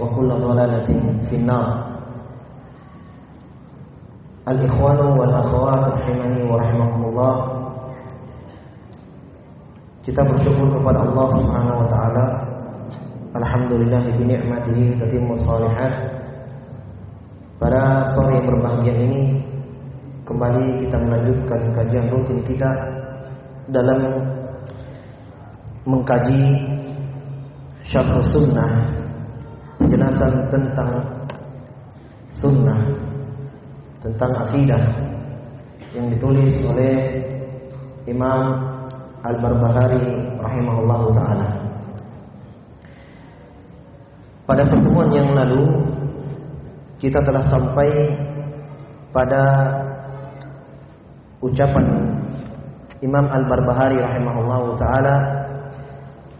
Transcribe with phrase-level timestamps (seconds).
[0.00, 0.88] وكل ضلالة
[1.30, 1.66] في النار
[4.48, 7.34] الإخوان والأخوات rahimani wa rahimakumullah
[10.06, 12.24] Kita bersyukur kepada Allah Subhanahu wa taala
[13.34, 15.92] Alhamdulillah bi ni'matihi tatimmu shalihat
[17.58, 19.42] Pada sore yang berbahagia ini
[20.26, 22.70] kembali kita melanjutkan kajian rutin kita
[23.70, 23.98] dalam
[25.86, 26.66] mengkaji
[27.86, 28.90] syarh sunnah
[29.81, 30.91] penjelasan tentang
[32.37, 32.81] sunnah
[34.01, 34.81] tentang akidah
[35.93, 36.93] yang ditulis oleh
[38.09, 38.57] Imam
[39.21, 41.47] Al-Barbahari rahimahullahu taala.
[44.49, 45.85] Pada pertemuan yang lalu
[46.97, 47.89] kita telah sampai
[49.13, 49.43] pada
[51.45, 51.85] ucapan
[53.05, 55.45] Imam Al-Barbahari rahimahullahu taala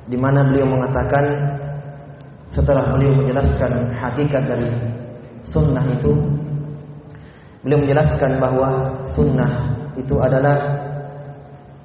[0.10, 1.26] di mana beliau mengatakan
[2.52, 4.68] setelah beliau menjelaskan hakikat dari
[5.48, 6.12] sunnah itu
[7.64, 8.70] beliau menjelaskan bahwa
[9.16, 10.58] sunnah itu adalah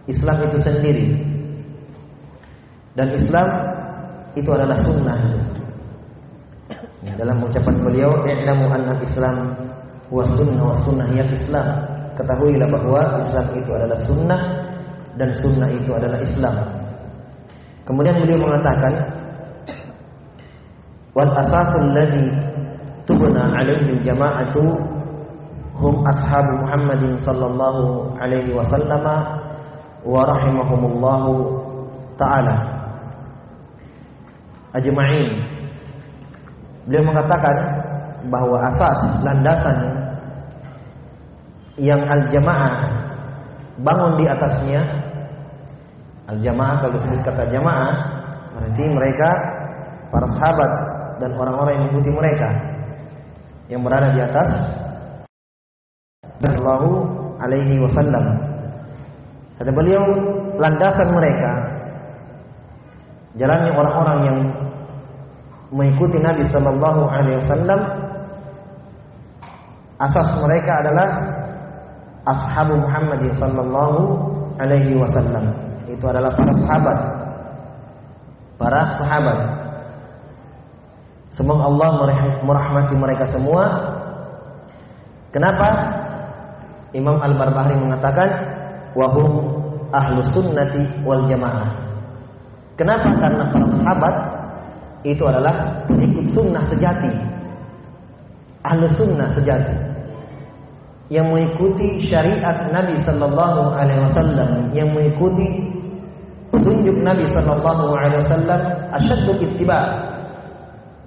[0.06, 1.06] Islam itu sendiri.
[2.96, 3.48] Dan Islam
[4.38, 5.18] itu adalah sunnah.
[7.04, 9.52] Ya, dalam ucapan beliau i'lamu anna Islam
[10.10, 11.66] wa sunnah wa sunnah ya Islam.
[12.16, 14.40] Ketahuilah bahwa Islam itu adalah sunnah
[15.20, 16.54] dan sunnah itu adalah Islam.
[17.84, 19.15] Kemudian beliau mengatakan
[21.16, 22.28] wal asasul ladzi
[23.08, 24.76] tubna alaihi jama'atu
[25.80, 29.04] hum ashabu Muhammadin sallallahu alaihi wasallam
[30.04, 31.32] wa rahimahumullahu
[32.20, 32.56] taala.
[34.76, 35.40] Ajma'in.
[36.84, 37.56] Beliau mengatakan
[38.28, 39.78] bahwa asas landasan
[41.80, 42.92] yang al-jamaah
[43.80, 44.80] bangun di atasnya
[46.28, 47.92] al-jamaah kalau disebut kata jamaah
[48.56, 49.30] berarti mereka
[50.08, 50.72] para sahabat
[51.22, 52.48] dan orang-orang yang mengikuti mereka
[53.66, 54.50] yang berada di atas
[56.36, 56.88] Sallallahu
[57.40, 58.24] alaihi wasallam.
[59.56, 60.04] Kata beliau,
[60.60, 61.52] landasan mereka
[63.40, 64.38] jalannya orang-orang yang
[65.72, 67.80] mengikuti Nabi sallallahu alaihi wasallam
[69.96, 71.08] asas mereka adalah
[72.28, 73.98] ashabu Muhammad sallallahu
[74.60, 75.56] alaihi wasallam.
[75.88, 76.98] Itu adalah para sahabat.
[78.60, 79.38] Para sahabat.
[81.36, 81.88] Semoga Allah
[82.40, 83.64] merahmati mereka semua.
[85.36, 85.68] Kenapa?
[86.96, 88.28] Imam Al-Barbahari mengatakan
[88.96, 89.52] wahum
[89.92, 91.76] ahlu sunnati wal jamaah.
[92.80, 93.08] Kenapa?
[93.20, 94.14] Karena para sahabat
[95.04, 97.12] itu adalah pengikut sunnah sejati.
[98.64, 99.76] Ahlu sunnah sejati.
[101.12, 105.68] Yang mengikuti syariat Nabi Sallallahu Alaihi Wasallam, yang mengikuti
[106.50, 108.60] petunjuk Nabi Sallallahu Alaihi Wasallam,
[108.90, 110.05] asyaddu ittiba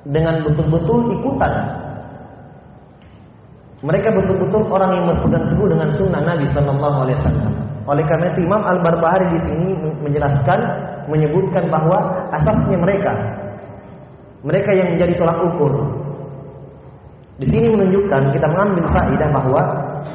[0.08, 1.80] dengan betul-betul ikutan
[3.80, 7.52] mereka betul-betul orang yang berpegang teguh dengan sunnah Nabi Sallallahu Alaihi Wasallam.
[7.88, 9.70] Oleh karena itu Imam Al Barbahari di sini
[10.04, 10.59] menjelaskan,
[11.08, 13.16] menyebutkan bahwa asasnya mereka,
[14.44, 15.74] mereka yang menjadi tolak ukur.
[17.40, 19.62] Di sini menunjukkan kita mengambil faedah bahwa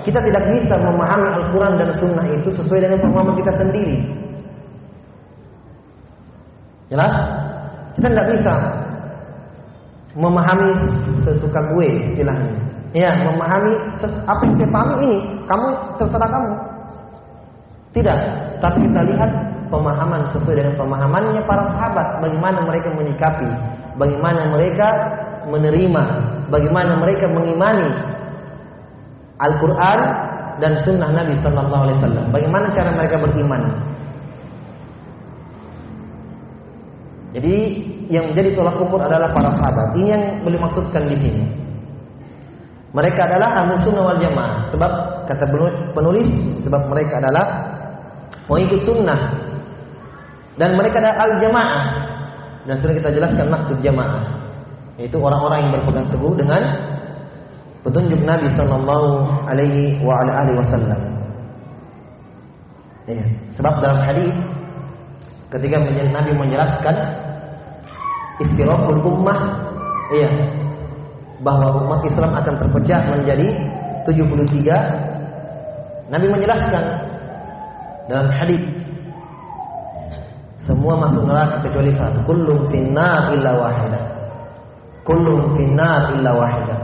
[0.05, 3.97] kita tidak bisa memahami Al-Quran dan Sunnah itu sesuai dengan pemahaman kita sendiri.
[6.93, 7.15] Jelas?
[7.97, 8.53] Kita tidak bisa
[10.15, 10.71] memahami
[11.27, 12.55] sesuka gue istilahnya.
[12.95, 13.75] Ya, memahami
[14.23, 15.19] apa yang saya pahami ini,
[15.51, 15.67] kamu
[15.99, 16.53] terserah kamu.
[17.95, 18.19] Tidak,
[18.63, 19.31] tapi kita lihat
[19.67, 23.51] pemahaman sesuai dengan pemahamannya para sahabat, bagaimana mereka menyikapi,
[23.99, 24.89] bagaimana mereka
[25.51, 26.03] menerima,
[26.55, 27.91] bagaimana mereka mengimani
[29.43, 29.99] Al-Qur'an
[30.63, 32.27] dan sunnah Nabi Sallallahu Alaihi Wasallam.
[32.31, 33.63] Bagaimana cara mereka beriman?
[37.35, 37.59] Jadi
[38.13, 39.97] yang menjadi tolak ukur adalah para sahabat.
[39.97, 41.45] Ini yang boleh maksudkan di sini.
[42.95, 44.71] Mereka adalah ahlu sunnah wal jamaah.
[44.71, 44.91] Sebab
[45.27, 45.45] kata
[45.97, 46.29] penulis,
[46.63, 47.47] sebab mereka adalah
[48.47, 49.21] pengikut sunnah.
[50.55, 51.85] Dan mereka adalah al jamaah.
[52.65, 54.23] Dan sudah kita jelaskan maksud jamaah.
[54.95, 56.63] Yaitu orang-orang yang berpegang teguh dengan
[57.83, 59.11] petunjuk Nabi Sallallahu
[59.51, 61.01] Alaihi Wasallam.
[63.05, 63.27] Ya.
[63.59, 64.33] Sebab dalam hadis
[65.53, 65.77] ketika
[66.09, 67.24] Nabi menjelaskan
[68.43, 69.39] istirahul ummah,
[70.11, 70.31] iya,
[71.45, 73.49] bahwa umat Islam akan terpecah menjadi
[74.09, 76.09] 73.
[76.13, 76.85] Nabi menjelaskan
[78.09, 78.61] dalam hadis
[80.65, 82.25] semua masuk neraka kecuali satu.
[82.25, 84.05] Kullum finnar illa wahidah.
[85.05, 86.79] Kullum finnar illa wahidah.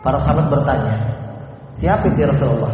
[0.00, 0.94] Para sahabat bertanya,
[1.82, 2.72] siapa itu ya Rasulullah?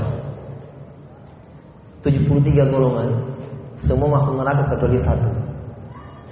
[2.05, 3.09] 73 golongan,
[3.89, 5.31] semua masuk neraka kecuali satu.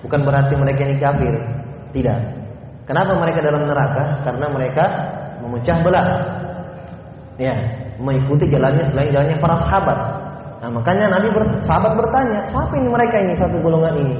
[0.03, 1.35] Bukan berarti mereka ini kafir,
[1.95, 2.19] tidak.
[2.91, 4.27] Kenapa mereka dalam neraka?
[4.27, 4.85] Karena mereka
[5.39, 6.07] memecah belah.
[7.39, 7.55] Ya,
[8.03, 9.99] mengikuti jalannya selain jalannya para sahabat.
[10.63, 11.31] Nah, makanya Nabi
[11.67, 14.17] sahabat bertanya, siapa ini mereka ini satu golongan ini?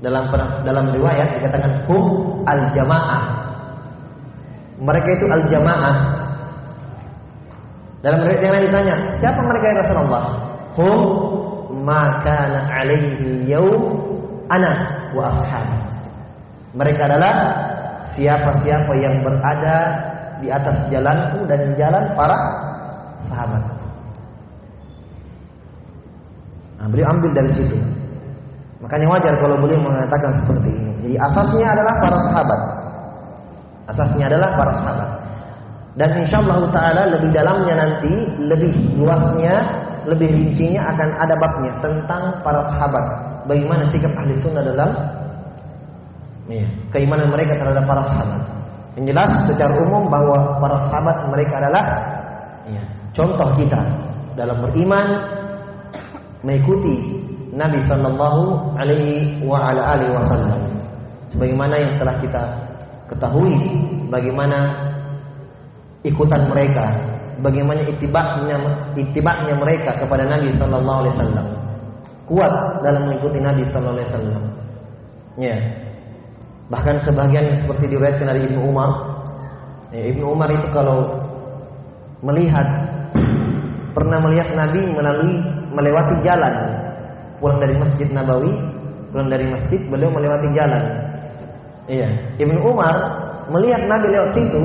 [0.00, 0.28] Dalam
[0.64, 2.04] dalam riwayat dikatakan hum
[2.48, 3.24] al jamaah.
[4.76, 5.96] Mereka itu al jamaah.
[8.04, 10.24] Dalam riwayat yang lain ditanya, siapa mereka ya Rasulullah?
[10.76, 11.00] Hum
[11.86, 14.15] maka alaihi yaum
[14.50, 14.72] ana
[15.12, 15.78] wa ashabi.
[16.76, 17.34] Mereka adalah
[18.16, 19.76] siapa-siapa yang berada
[20.40, 22.38] di atas jalanku dan jalan para
[23.32, 23.62] sahabat.
[26.76, 27.76] Nah, beliau ambil dari situ.
[28.84, 30.92] Makanya wajar kalau beliau mengatakan seperti ini.
[31.00, 32.60] Jadi asasnya adalah para sahabat.
[33.88, 35.10] Asasnya adalah para sahabat.
[35.96, 39.54] Dan insya Allah Taala lebih dalamnya nanti, lebih luasnya,
[40.04, 43.06] lebih rincinya akan ada babnya tentang para sahabat.
[43.46, 44.90] Bagaimana sikap ahli sunnah dalam
[46.50, 48.42] ya, keimanan mereka terhadap para sahabat.
[48.98, 51.84] Yang jelas secara umum bahwa para sahabat mereka adalah
[52.66, 52.82] ya,
[53.14, 53.80] contoh kita
[54.34, 55.06] dalam beriman,
[56.42, 57.22] mengikuti
[57.56, 59.42] Nabi Shallallahu Alaihi
[60.12, 60.60] Wasallam.
[61.32, 62.42] Sebagaimana yang telah kita
[63.10, 63.54] ketahui,
[64.12, 64.58] bagaimana
[66.04, 66.84] ikutan mereka,
[67.40, 68.56] bagaimana itibaknya
[68.94, 71.46] itibaknya mereka kepada Nabi Shallallahu Alaihi Wasallam.
[72.26, 74.44] Kuat dalam mengikuti Nabi Shallallahu Alaihi Wasallam.
[75.36, 75.56] Ya,
[76.66, 78.90] Bahkan sebagian seperti diriwayatkan dari Ibnu Umar.
[79.94, 81.14] Ya, Ibnu Umar itu kalau
[82.26, 82.66] melihat
[83.94, 86.54] pernah melihat Nabi melalui melewati jalan
[87.38, 88.50] pulang dari Masjid Nabawi,
[89.14, 90.82] pulang dari masjid beliau melewati jalan.
[91.86, 92.94] Iya, Ibnu Umar
[93.54, 94.62] melihat Nabi lewat situ.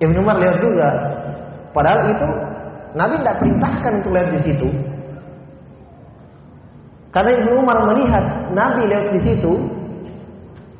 [0.00, 0.88] Ibnu Umar lewat juga.
[1.76, 2.28] Padahal itu
[2.96, 4.68] Nabi tidak perintahkan untuk lewat di situ.
[7.14, 9.52] Karena Ibnu Umar melihat Nabi lewat di situ,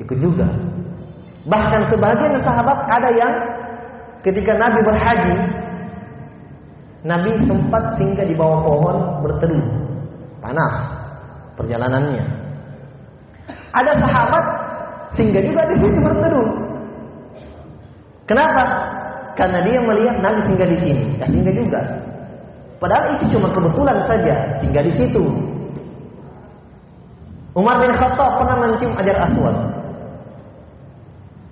[0.03, 0.43] ikut juga.
[1.47, 3.33] Bahkan sebagian sahabat ada yang
[4.19, 5.35] ketika Nabi berhaji,
[7.07, 9.63] Nabi sempat singgah di bawah pohon berteduh.
[10.43, 10.75] Panas
[11.55, 12.25] perjalanannya.
[13.71, 14.45] Ada sahabat
[15.15, 16.47] singgah juga di situ berteduh.
[18.27, 18.63] Kenapa?
[19.39, 21.79] Karena dia melihat Nabi singgah di sini, ya singgah juga.
[22.83, 25.54] Padahal itu cuma kebetulan saja singgah di situ.
[27.55, 29.55] Umar bin Khattab pernah mencium ajar aswad.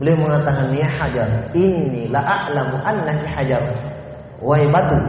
[0.04, 3.63] Beliau mengatakan ya hajar, ini la a'lamu annaki hajar.
[4.44, 5.00] Wahai batu,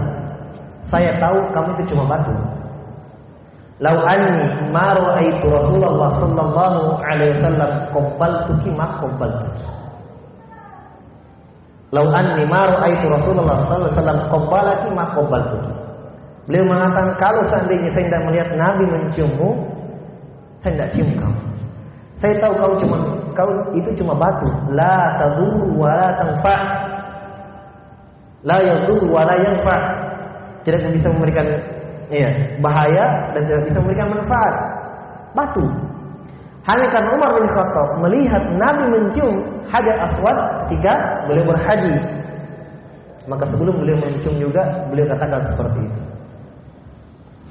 [0.94, 2.30] saya tahu kamu itu cuma batu.
[3.82, 9.66] Lau anni ma ra'aitu Rasulullah sallallahu alaihi wasallam qabbaltuki ma qabbaltuki.
[11.90, 15.74] Lau anni ma ra'aitu Rasulullah sallallahu alaihi wasallam qabbalaki ma qabbaltuki.
[16.46, 19.73] Beliau mengatakan kalau seandainya saya tidak melihat Nabi menciummu,
[20.64, 21.40] saya tidak cium kamu.
[22.24, 22.96] Saya tahu kau cuma
[23.36, 24.48] kau itu cuma batu.
[24.72, 26.56] La tadur wa la tanfa.
[28.48, 29.76] La yadur wa la yanfa.
[30.64, 31.44] Tidak bisa memberikan
[32.08, 34.54] iya, bahaya dan tidak bisa memberikan manfaat.
[35.36, 35.64] Batu.
[36.64, 41.92] Hanya karena Umar bin Khattab melihat Nabi mencium hajar aswad ketika beliau berhaji.
[43.28, 46.00] Maka sebelum beliau mencium juga beliau katakan seperti itu.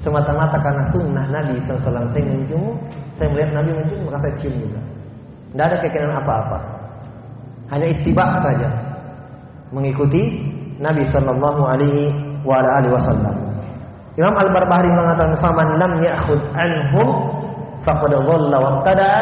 [0.02, 2.74] Semata-mata karena sunnah Nabi SAW saya mencium,
[3.18, 4.80] saya melihat Nabi mencium maka saya cium juga.
[5.54, 6.58] Tidak ada keinginan apa-apa.
[7.70, 8.68] Hanya itibak saja.
[9.70, 10.42] Mengikuti
[10.82, 12.10] Nabi sallallahu alaihi
[12.42, 13.34] wa alihi wasallam.
[14.14, 17.08] Imam Al-Barbahari mengatakan faman lam ya'khud anhum
[17.82, 19.12] faqad dhalla wa tada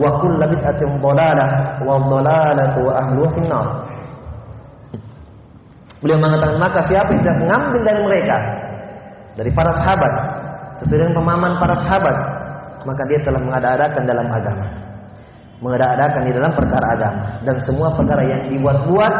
[0.00, 3.66] wa kullu bid'atin dhalalah wa dhalalatu wa ahluha finnar.
[6.00, 8.36] Beliau mengatakan maka siapa yang tidak mengambil dari mereka
[9.36, 10.12] dari para sahabat
[10.80, 12.16] sesuai dengan pemahaman para sahabat
[12.84, 14.66] maka dia telah mengada-adakan dalam agama.
[15.60, 19.14] Mengada-adakan di dalam perkara agama dan semua perkara yang dibuat-buat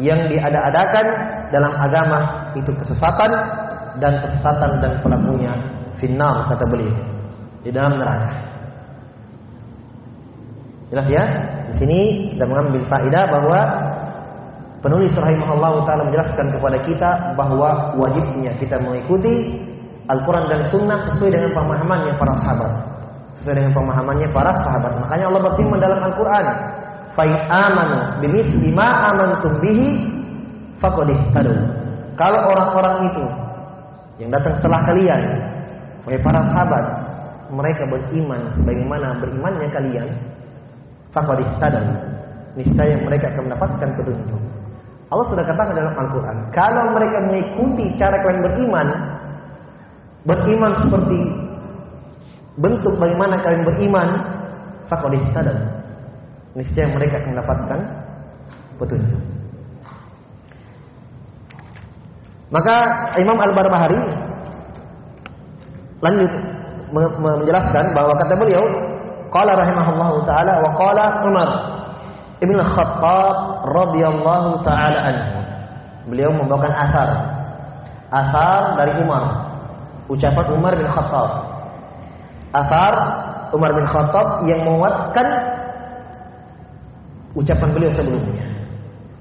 [0.00, 1.06] yang diada-adakan
[1.52, 3.30] dalam agama itu kesesatan
[4.00, 5.52] dan kesesatan dan pelakunya
[6.00, 6.96] final kata beliau
[7.60, 8.32] di dalam neraka.
[10.88, 11.24] Jelas ya?
[11.72, 12.00] Di sini
[12.36, 13.60] kita mengambil faedah bahwa
[14.84, 19.62] penulis rahimahullah taala menjelaskan kepada kita bahwa wajibnya kita mengikuti
[20.10, 22.72] Al-Quran dan Sunnah sesuai dengan pemahamannya para sahabat.
[23.38, 24.92] Sesuai dengan pemahamannya para sahabat.
[25.06, 26.46] Makanya Allah berfirman dalam Al-Quran,
[27.14, 29.88] "Fa'in amanu bimithli ma amantum bihi
[30.82, 31.54] faqad ihtadu."
[32.18, 33.24] Kalau orang-orang itu
[34.26, 35.20] yang datang setelah kalian,
[36.02, 36.84] wahai para sahabat,
[37.52, 40.08] mereka beriman sebagaimana berimannya kalian,
[41.14, 41.82] faqad ihtadu.
[42.52, 44.42] Niscaya mereka akan mendapatkan petunjuk.
[45.12, 48.88] Allah sudah katakan dalam Al-Quran, kalau mereka mengikuti cara kalian beriman,
[50.22, 51.20] beriman seperti
[52.58, 54.08] bentuk bagaimana kalian beriman
[54.86, 55.58] faqad ihtadaw
[56.52, 57.80] niscaya mereka akan mendapatkan
[58.76, 59.22] petunjuk.
[62.52, 62.76] Maka
[63.16, 63.96] Imam Al-Barbahari
[66.04, 66.32] lanjut
[66.92, 68.68] menjelaskan bahwa kata beliau
[69.32, 71.50] qala rahimahullahu taala wa qala Umar
[72.44, 73.36] Ibn Khattab
[73.72, 75.40] radhiyallahu taala anhu.
[76.12, 77.08] Beliau membawakan asar.
[78.12, 79.41] Asar dari Umar
[80.10, 81.30] ucapan Umar bin Khattab.
[82.52, 82.94] Asar
[83.52, 85.26] Umar bin Khattab yang menguatkan
[87.36, 88.44] ucapan beliau sebelumnya.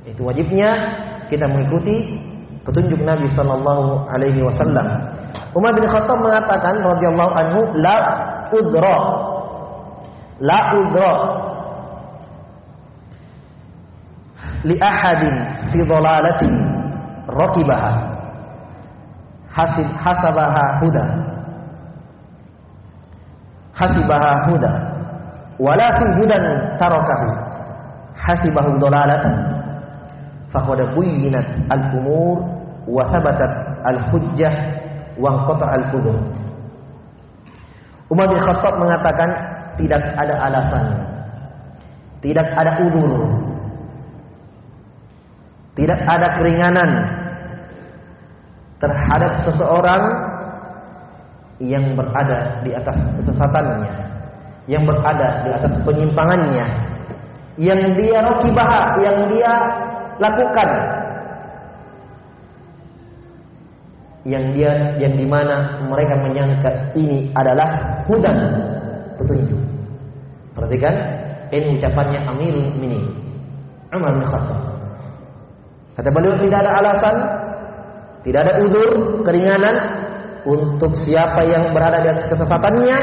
[0.08, 0.70] Itu wajibnya
[1.28, 2.20] kita mengikuti
[2.68, 4.88] petunjuk Nabi sallallahu alaihi wasallam.
[5.52, 7.98] Umar bin Khattab mengatakan radhiyallahu anhu la
[8.52, 9.00] udra
[10.42, 11.14] la udra
[14.68, 15.36] li ahadin
[15.74, 16.54] fi dhalalatin
[17.30, 18.11] raqibaha
[19.52, 21.06] hasib hasabaha huda.
[23.76, 24.72] Hasibaha huda.
[25.60, 26.44] Wala fi hudan
[26.80, 27.30] tarakahu.
[28.16, 29.36] Hasibahu dalalatan
[30.52, 32.44] faqad buyyinat al-umur
[32.86, 34.52] wa thabatat al-hujjah
[35.18, 36.20] wa qata al-qudur
[38.12, 39.30] Umar bin Khattab mengatakan
[39.80, 40.86] tidak ada alasan.
[42.20, 43.24] Tidak ada udur.
[45.80, 47.08] Tidak ada keringanan
[48.82, 50.04] terhadap seseorang
[51.62, 53.94] yang berada di atas kesesatannya,
[54.66, 56.66] yang berada di atas penyimpangannya,
[57.62, 59.54] yang dia rokibah, yang dia
[60.18, 60.70] lakukan,
[64.26, 68.38] yang dia yang di mana mereka menyangka ini adalah hudan
[69.22, 69.62] petunjuk.
[70.58, 70.94] Perhatikan
[71.54, 73.06] ini ucapannya Amirul Mukminin
[73.94, 74.26] Umar bin.
[75.92, 77.16] Kata beliau tidak ada alasan
[78.22, 78.90] tidak ada udur,
[79.26, 79.76] keringanan
[80.46, 82.98] untuk siapa yang berada di atas kesesatannya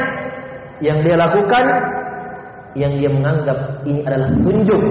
[0.78, 1.64] yang dia lakukan
[2.78, 4.82] yang dia menganggap ini adalah tunjuk.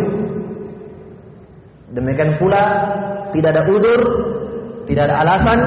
[1.95, 2.63] Demikian pula
[3.31, 3.99] tidak ada udur,
[4.91, 5.59] tidak ada alasan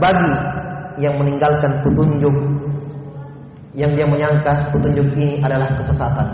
[0.00, 0.32] bagi
[1.00, 2.36] yang meninggalkan petunjuk
[3.72, 6.28] yang dia menyangka petunjuk ini adalah kesesatan.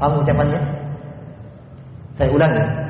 [0.00, 0.60] Paham ucapannya?
[2.16, 2.83] Saya ulangi.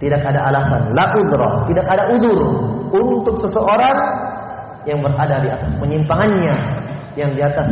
[0.00, 2.40] Tidak ada alasan, la udra, tidak ada udur
[2.88, 3.96] untuk seseorang
[4.88, 6.54] yang berada di atas penyimpangannya,
[7.20, 7.68] yang di atas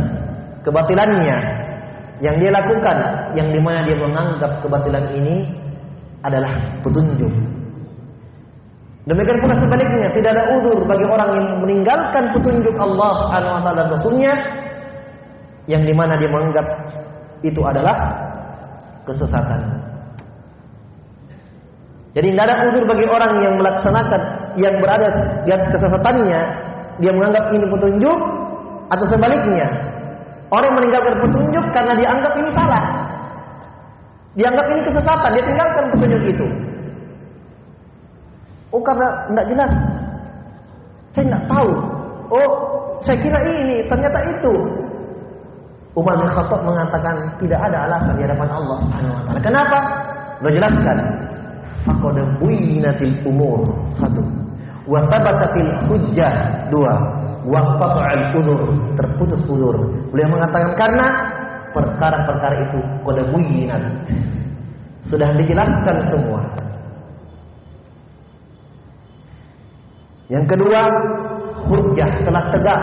[0.61, 1.37] kebatilannya,
[2.21, 2.97] yang dia lakukan,
[3.33, 5.49] yang di mana dia menganggap kebatilan ini
[6.21, 6.53] adalah
[6.85, 7.33] petunjuk.
[9.09, 13.87] Demikian pula sebaliknya, tidak ada udur bagi orang yang meninggalkan petunjuk Allah Subhanahu wa dan
[13.89, 14.33] Rasulnya
[15.65, 16.67] yang di mana dia menganggap
[17.41, 17.97] itu adalah
[19.09, 19.88] kesesatan.
[22.19, 24.21] Jadi tidak ada udur bagi orang yang melaksanakan
[24.59, 25.07] yang berada
[25.47, 26.41] di atas kesesatannya,
[26.99, 28.19] dia menganggap ini petunjuk
[28.91, 29.67] atau sebaliknya.
[30.51, 32.83] Orang meninggalkan petunjuk karena dianggap ini salah.
[34.35, 36.47] Dianggap ini kesesatan, dia tinggalkan petunjuk itu.
[38.75, 39.71] Oh karena tidak jelas.
[41.15, 41.71] Saya tidak tahu.
[42.35, 42.49] Oh,
[43.07, 44.53] saya kira ini, ternyata itu.
[45.95, 49.39] Umar bin Khattab mengatakan tidak ada alasan di hadapan Allah Subhanahu wa taala.
[49.39, 49.77] Kenapa?
[50.43, 50.97] Lo jelaskan
[51.89, 53.65] faqad buinatil umur
[53.97, 54.21] satu.
[54.85, 56.33] Wa thabatatil hujjah.
[56.69, 56.93] Dua.
[57.49, 58.61] Wa qata'al udur
[58.93, 59.75] terputus udur
[60.13, 61.07] beliau mengatakan karena
[61.71, 63.17] perkara-perkara itu qad
[65.09, 66.41] sudah dijelaskan semua.
[70.29, 70.81] Yang kedua
[71.65, 72.81] hujjah telah tegak.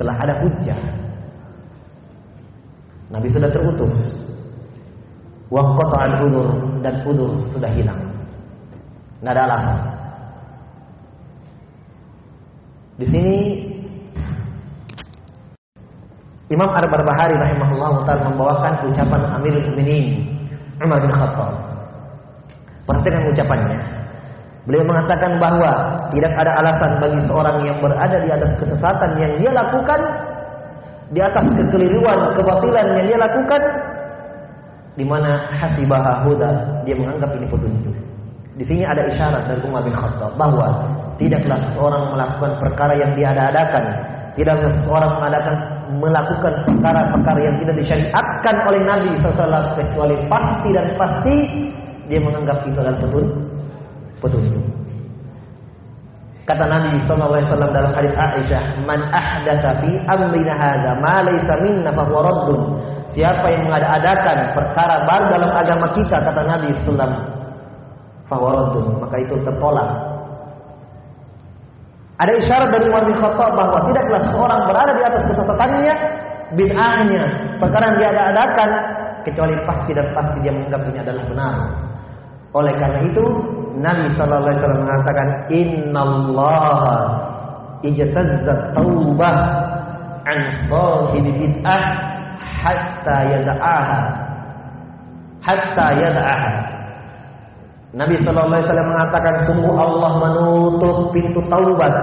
[0.00, 0.80] Telah ada hujjah.
[3.12, 3.94] Nabi sudah terutus
[5.50, 6.46] al udur
[6.86, 7.98] dan udur sudah hilang.
[9.20, 9.78] Nggak ada alasan.
[13.00, 13.36] Di sini
[16.50, 20.06] Imam Ar-Barbahari rahimahullah taala membawakan ucapan Amirul Mukminin
[20.82, 21.52] Umar bin Khattab.
[22.86, 23.78] Perhatikan ucapannya.
[24.66, 25.70] Beliau mengatakan bahwa
[26.12, 30.00] tidak ada alasan bagi seorang yang berada di atas kesesatan yang dia lakukan,
[31.10, 33.62] di atas kekeliruan, kebatilan yang dia lakukan,
[34.98, 36.50] di mana hasibaha huda,
[36.82, 37.94] dia menganggap ini petunjuk.
[38.58, 40.84] Di sini ada isyarat dari Umar bin Khattab bahwa
[41.16, 43.84] tidaklah seorang melakukan perkara yang diada-adakan,
[44.34, 45.56] tidaklah seorang mengadakan
[45.98, 51.36] melakukan perkara-perkara yang tidak disyariatkan oleh Nabi SAW kecuali pasti dan pasti
[52.06, 53.38] dia menganggap itu adalah petunjuk.
[54.20, 54.64] petunjuk.
[56.46, 62.02] Kata Nabi SAW dalam hadis Aisyah, "Man ahdatsa fi amrina hadza ma laysa minna fa
[62.02, 62.79] huwa raddun."
[63.10, 67.10] Siapa yang mengadakan perkara baru dalam agama kita kata Nabi SAW,
[68.30, 69.90] fa huwa raddun, maka itu tertolak.
[72.22, 75.94] Ada isyarat dari Umar bin Khattab bahwa tidaklah seorang berada di atas kesesatannya,
[76.54, 77.22] bid'ahnya,
[77.58, 78.70] perkara yang dia adakan
[79.26, 81.54] kecuali pasti dan pasti dia menganggap ini adalah benar.
[82.50, 83.24] Oleh karena itu,
[83.80, 86.96] Nabi sallallahu alaihi wasallam mengatakan, "Innallaha
[87.82, 89.36] ijtazzat taubah
[90.28, 90.38] an
[90.68, 92.09] sahibi bid'ah
[92.40, 94.00] hatta yad'aha."
[95.40, 96.52] Hatta yad'aha.
[97.90, 101.94] Nabi Shallallahu Alaihi Wasallam mengatakan sungguh Allah menutup pintu taubat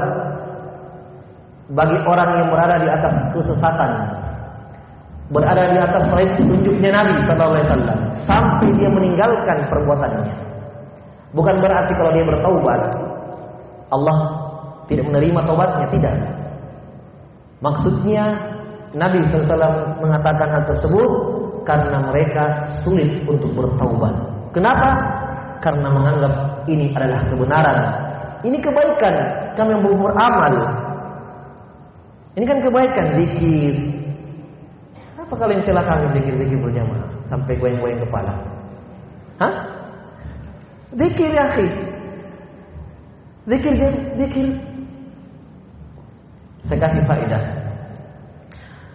[1.71, 3.91] bagi orang yang berada di atas kesesatan,
[5.31, 10.35] berada di atas petunjuknya Nabi Shallallahu Alaihi Wasallam sampai dia meninggalkan perbuatannya.
[11.31, 12.81] Bukan berarti kalau dia bertaubat
[13.91, 14.17] Allah
[14.91, 16.15] tidak menerima taubatnya, tidak.
[17.63, 18.23] Maksudnya
[18.97, 21.09] Nabi SAW mengatakan hal tersebut
[21.63, 22.43] karena mereka
[22.81, 24.13] sulit untuk bertaubat.
[24.51, 24.89] Kenapa?
[25.61, 26.33] karena menganggap
[26.69, 27.79] ini adalah kebenaran.
[28.45, 29.15] Ini kebaikan
[29.57, 30.53] kami yang berumur amal.
[32.37, 33.75] Ini kan kebaikan zikir.
[35.17, 38.33] Apa kalian celah kami zikir-zikir berjamaah sampai goyang-goyang kepala?
[39.41, 39.53] Hah?
[40.93, 41.67] Zikir ya akhi.
[43.49, 43.73] Zikir
[44.21, 44.47] zikir.
[46.69, 47.43] Saya kasih faedah.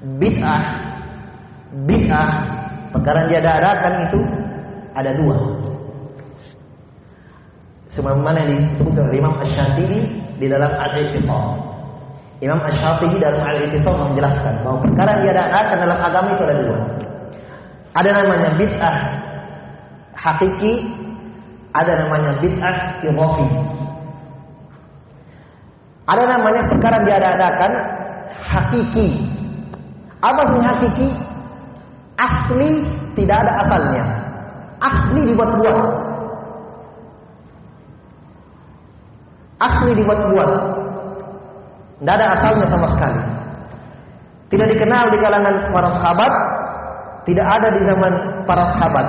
[0.03, 0.63] Bid'ah
[1.87, 2.31] bid'ah
[2.93, 4.21] perkara yang diadakan itu
[4.93, 5.63] ada dua
[7.93, 10.01] sebagaimana yang disebutkan oleh Imam Asy-Syafi'i
[10.41, 11.45] di dalam Al-I'tisam.
[12.43, 16.79] Imam Asy-Syafi'i dalam Al-I'tisam menjelaskan bahwa perkara yang diadakan dalam agama itu ada dua.
[17.93, 18.97] Ada namanya bid'ah
[20.17, 20.73] hakiki,
[21.77, 23.47] ada namanya bid'ah idhafi.
[26.03, 27.73] Ada namanya perkara yang diadakan
[28.41, 29.09] hakiki.
[30.23, 31.09] Apa sih hakiki?
[32.17, 32.71] Asli
[33.19, 34.05] tidak ada asalnya.
[34.79, 36.03] Asli dibuat-buat.
[39.63, 40.51] asli dibuat-buat.
[42.03, 43.23] Tidak ada asalnya sama sekali.
[44.51, 46.33] Tidak dikenal di kalangan para sahabat,
[47.25, 48.13] tidak ada di zaman
[48.45, 49.07] para sahabat.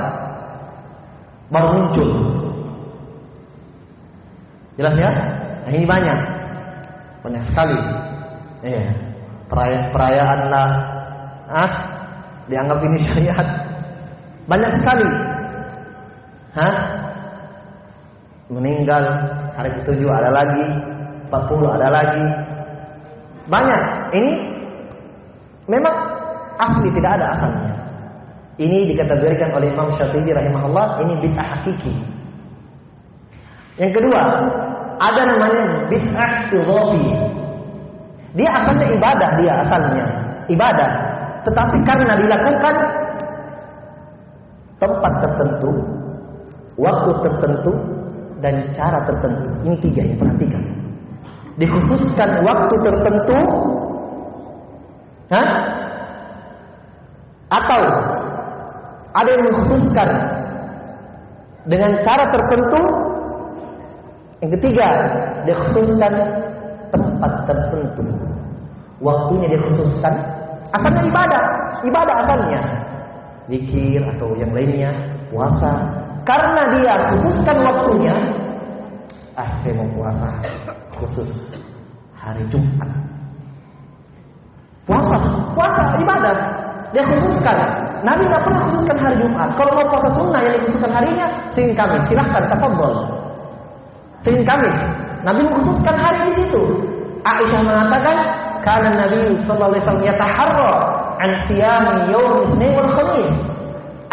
[1.50, 2.10] Baru muncul.
[4.78, 5.12] Jelas ya?
[5.68, 6.20] Nah ini banyak.
[7.26, 7.78] Banyak sekali.
[8.64, 8.86] Iya.
[9.52, 10.70] Perayaan-perayaan lah.
[11.54, 11.72] Ah,
[12.50, 13.48] dianggap ini syariat.
[14.50, 15.10] Banyak sekali.
[16.58, 16.76] Hah?
[18.50, 19.04] Meninggal
[19.54, 20.66] hari ketujuh ada lagi,
[21.30, 22.26] 40 ada lagi.
[23.48, 23.82] Banyak.
[24.18, 24.34] Ini
[25.70, 25.96] memang
[26.58, 27.74] asli tidak ada asalnya.
[28.62, 31.94] Ini dikategorikan oleh Imam Syafi'i rahimahullah ini bid'ah hakiki.
[33.82, 34.22] Yang kedua,
[35.02, 37.06] ada namanya bid'ah idhafi.
[38.38, 40.06] Dia asalnya ibadah dia asalnya,
[40.50, 40.92] ibadah.
[41.44, 42.76] Tetapi karena dilakukan
[44.80, 45.72] tempat tertentu,
[46.80, 47.72] waktu tertentu,
[48.44, 49.48] dan cara tertentu.
[49.64, 50.64] Ini tiga yang perhatikan.
[51.56, 53.40] Dikhususkan waktu tertentu,
[55.32, 55.48] Hah?
[57.54, 57.82] atau
[59.14, 60.10] ada yang mengkhususkan
[61.70, 62.82] dengan cara tertentu.
[64.44, 64.88] Yang ketiga,
[65.48, 66.14] dikhususkan
[66.92, 68.04] tempat tertentu.
[69.00, 70.14] Waktunya dikhususkan.
[70.74, 71.44] Asalnya ibadah,
[71.86, 72.62] ibadah asalnya.
[73.52, 74.90] Zikir atau yang lainnya,
[75.30, 75.72] puasa,
[76.24, 78.16] karena dia khususkan waktunya,
[79.36, 80.28] ah saya mau puasa
[80.96, 81.30] khusus
[82.16, 82.90] hari Jumat.
[84.88, 85.18] Puasa,
[85.56, 86.36] puasa ibadah.
[86.96, 87.58] Dia khususkan.
[88.04, 89.50] Nabi nggak pernah khususkan hari Jumat.
[89.56, 92.94] Kalau mau puasa sunnah yang dikhususkan harinya, Senin kami silahkan tafadhol.
[94.24, 94.70] Senin kami.
[95.24, 96.62] Nabi mengkhususkan hari di situ.
[97.24, 98.18] Aisyah mengatakan,
[98.64, 100.74] karena Nabi sallallahu alaihi wasallam yataharra
[101.20, 103.54] an siyam yaum wal Khamis.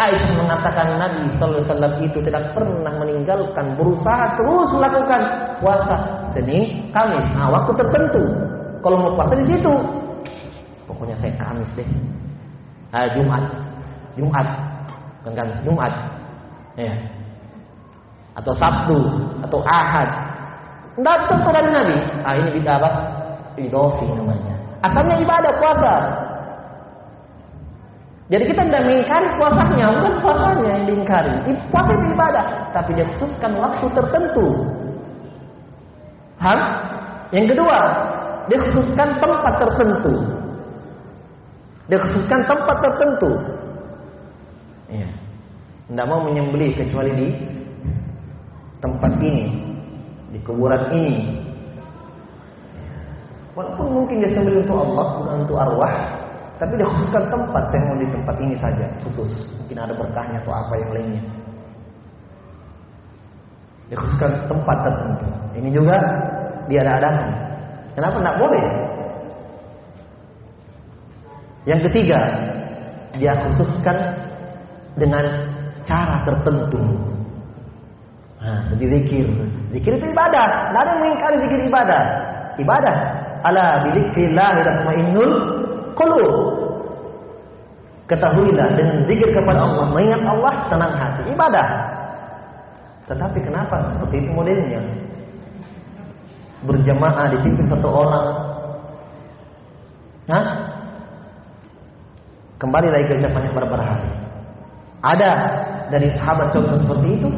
[0.01, 5.21] Aisyah mengatakan Nabi Sallallahu Alaihi Wasallam itu tidak pernah meninggalkan berusaha terus melakukan
[5.61, 5.95] puasa
[6.33, 7.21] Senin, Kamis.
[7.37, 8.23] Nah, waktu tertentu.
[8.81, 9.73] Kalau mau puasa di situ.
[10.89, 11.85] Pokoknya saya Kamis deh.
[12.89, 13.45] Ah, Jumat.
[14.17, 14.47] Jumat.
[15.21, 15.93] Bukan Kamis, Jumat.
[16.81, 16.93] Ya.
[18.41, 18.97] Atau Sabtu,
[19.45, 20.09] atau Ahad.
[20.97, 21.95] Tidak contoh dari Nabi.
[22.25, 22.89] Ah, ini bid'ah apa?
[23.59, 24.55] Idofi namanya.
[24.81, 25.95] Asalnya ibadah puasa.
[28.31, 31.35] Jadi kita tidak mengingkari puasanya, bukan puasanya yang diingkari.
[31.67, 34.47] Puasa itu ibadah, tapi dia khususkan waktu tertentu.
[36.39, 36.59] Hah?
[37.35, 37.79] Yang kedua,
[38.47, 40.13] dia khususkan tempat tertentu.
[41.91, 43.31] Dia khususkan tempat tertentu.
[44.87, 45.11] Iya.
[45.91, 47.27] Tidak mau menyembelih kecuali di
[48.79, 49.45] tempat ini,
[50.31, 51.40] di kuburan ini.
[53.51, 55.95] Walaupun mungkin dia sembelih untuk Allah, bukan untuk arwah,
[56.61, 59.31] tapi dia khususkan tempat, saya mau di tempat ini saja, khusus.
[59.59, 61.23] Mungkin ada berkahnya atau apa yang lainnya.
[63.91, 65.27] Dia khususkan tempat tertentu.
[65.57, 65.97] Ini juga
[66.71, 67.31] dia ada adakan.
[67.91, 68.65] Kenapa tidak boleh?
[71.67, 72.19] Yang ketiga,
[73.19, 73.97] dia khususkan
[74.95, 75.25] dengan
[75.83, 76.81] cara tertentu.
[78.41, 79.27] Nah, jadi zikir.
[79.75, 80.73] Zikir itu ibadah.
[80.73, 82.03] Tidak yang mengingkari zikir ibadah.
[82.57, 82.97] Ibadah.
[83.41, 85.33] Ala bidzikrillah tatmainnul
[85.97, 86.33] qulub.
[88.05, 91.21] Ketahuilah dengan zikir kepada Allah, mengingat Allah tenang hati.
[91.31, 91.67] Ibadah.
[93.07, 94.81] Tetapi kenapa seperti itu modelnya?
[96.67, 98.27] Berjamaah dipimpin satu orang.
[100.29, 100.45] Hah?
[102.61, 104.09] Kembali lagi ke banyak beberapa hari.
[105.01, 105.31] Ada
[105.89, 107.29] dari sahabat contoh seperti itu.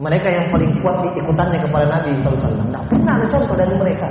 [0.00, 2.36] Mereka yang paling kuat ikutannya kepada Nabi SAW.
[2.36, 4.08] Tidak pernah ada contoh dari mereka.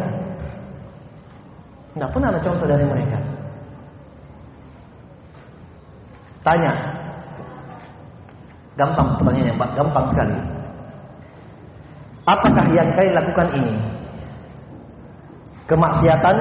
[2.00, 3.20] Tidak pernah ada contoh dari mereka.
[6.48, 6.72] Tanya.
[8.80, 9.70] Gampang pertanyaannya, Pak.
[9.76, 10.38] Gampang sekali.
[12.24, 13.76] Apakah yang kalian lakukan ini?
[15.68, 16.36] Kemaksiatan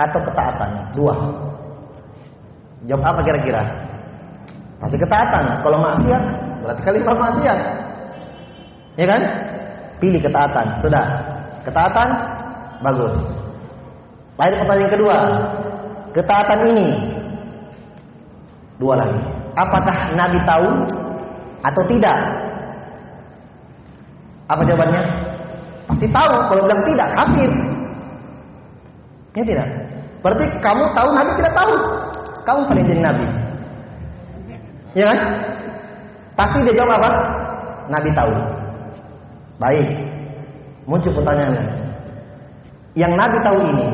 [0.00, 0.70] atau ketaatan?
[0.96, 1.14] Dua.
[2.88, 3.60] Jawab apa kira-kira?
[4.80, 5.60] Pasti ketaatan.
[5.60, 6.22] Kalau maksiat,
[6.64, 7.58] berarti kalian maksiat.
[8.96, 9.22] Ya kan?
[10.00, 10.80] Pilih ketaatan.
[10.80, 11.04] Sudah.
[11.68, 12.08] Ketaatan
[12.80, 13.39] bagus.
[14.40, 15.18] Lain pertanyaan kedua.
[16.16, 16.88] Ketaatan ini
[18.80, 19.20] dua lagi.
[19.52, 20.68] Apakah Nabi tahu
[21.60, 22.16] atau tidak?
[24.48, 25.02] Apa jawabannya?
[25.92, 26.34] Pasti tahu.
[26.48, 27.50] Kalau bilang tidak, kafir.
[29.36, 29.68] Ya tidak.
[30.24, 31.74] Berarti kamu tahu Nabi tidak tahu.
[32.48, 33.26] Kamu paling jadi Nabi.
[34.96, 35.18] Ya kan?
[36.34, 37.10] Pasti dia jawab apa?
[37.92, 38.32] Nabi tahu.
[39.60, 39.88] Baik.
[40.88, 41.64] Muncul pertanyaannya.
[42.98, 43.86] Yang Nabi tahu ini,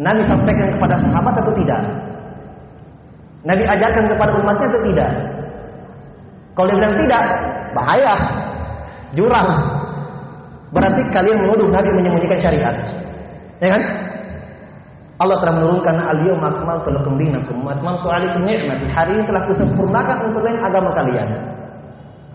[0.00, 1.80] Nabi sampaikan kepada sahabat atau tidak?
[3.44, 5.10] Nabi ajarkan kepada umatnya atau tidak?
[6.56, 7.22] Kalau dia bilang tidak,
[7.76, 8.14] bahaya.
[9.12, 9.48] Jurang.
[10.72, 12.74] Berarti kalian menuduh Nabi menyembunyikan syariat.
[13.60, 13.82] Ya kan?
[15.20, 18.88] Allah telah menurunkan al-yawma akmaltu lakum dinakum wa atmamtu 'alaikum ni'mati.
[18.88, 21.28] Hari ini telah kusempurnakan untuk kalian agama kalian.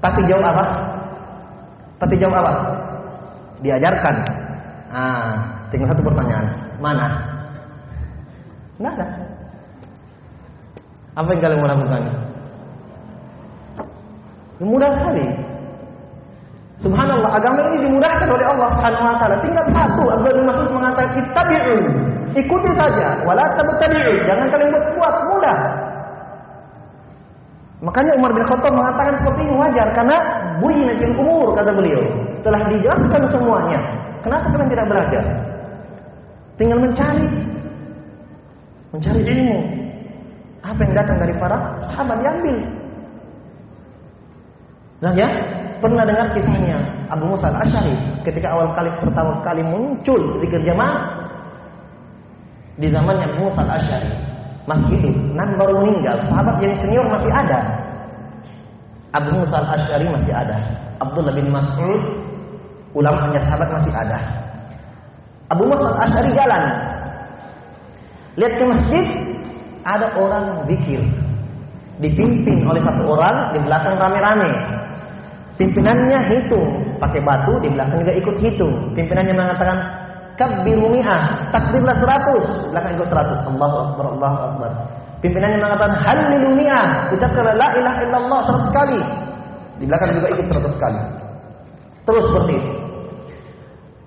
[0.06, 0.66] Tapi jawab apa?
[1.98, 2.54] Tapi jawab apa?
[3.66, 4.16] Diajarkan.
[4.94, 5.34] Ah,
[5.74, 6.46] tinggal satu pertanyaan.
[6.78, 7.35] Mana?
[8.76, 9.08] Tidak ada.
[11.16, 12.02] Apa yang kalian mau lakukan?
[14.60, 15.26] Mudah sekali.
[16.84, 19.36] Subhanallah, agama ini dimudahkan oleh Allah Subhanahu wa taala.
[19.40, 21.78] Tinggal satu, Abdul Mas'ud mengatakan ittabi'u.
[22.36, 24.14] Ikuti saja, wala tabtadi'u.
[24.28, 25.60] Jangan kalian buat kuat, mudah.
[27.80, 30.18] Makanya Umar bin Khattab mengatakan seperti ini wajar karena
[30.60, 32.02] buyina fil umur kata beliau.
[32.44, 33.80] Telah dijelaskan semuanya.
[34.24, 35.24] Kenapa kalian tidak belajar?
[36.60, 37.28] Tinggal mencari.
[38.96, 39.60] Mencari ilmu.
[40.64, 41.58] Apa yang datang dari para
[41.92, 42.58] sahabat diambil.
[45.04, 45.28] Nah ya,
[45.84, 46.80] pernah dengar kisahnya
[47.12, 51.28] Abu Musa al-Ashari ketika awal kali pertama kali muncul di jamaah
[52.80, 54.12] di zamannya Abu Musa al-Ashari
[54.66, 57.60] masih hidup, Nabi baru meninggal, sahabat yang senior masih ada.
[59.14, 60.58] Abu Musa al-Ashari masih ada,
[60.98, 62.02] Abdullah bin Mas'ud
[62.98, 64.18] ulamanya sahabat masih ada.
[65.54, 66.64] Abu Musa al-Ashari jalan,
[68.36, 69.06] lihat ke masjid
[69.86, 71.02] ada orang zikir
[72.04, 74.52] dipimpin oleh satu orang di belakang rame-rame
[75.56, 78.92] Pimpinannya hitung, pakai batu, di belakang juga ikut hitung.
[78.92, 79.78] Pimpinannya mengatakan
[80.36, 83.48] kabbiru mi'ah, takbirlah 100, belakang ikut 100.
[83.56, 84.72] Allahu akbar, Allahu akbar.
[85.24, 89.02] Pimpinannya mengatakan halilu mi'ah, ucapkan la ilaha illallah 100 kali.
[89.80, 91.02] Di belakang juga ikut 100 kali.
[92.04, 92.72] Terus seperti itu.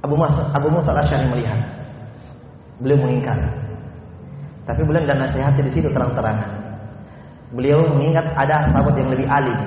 [0.04, 1.60] Abu Musa, Abu Musa al-Asy'ari melihat.
[2.84, 3.40] Beliau mengingkar.
[4.68, 6.50] Tapi beliau dan nasihatnya di situ terang-terangan.
[7.56, 9.58] Beliau mengingat ada sahabat yang lebih alim,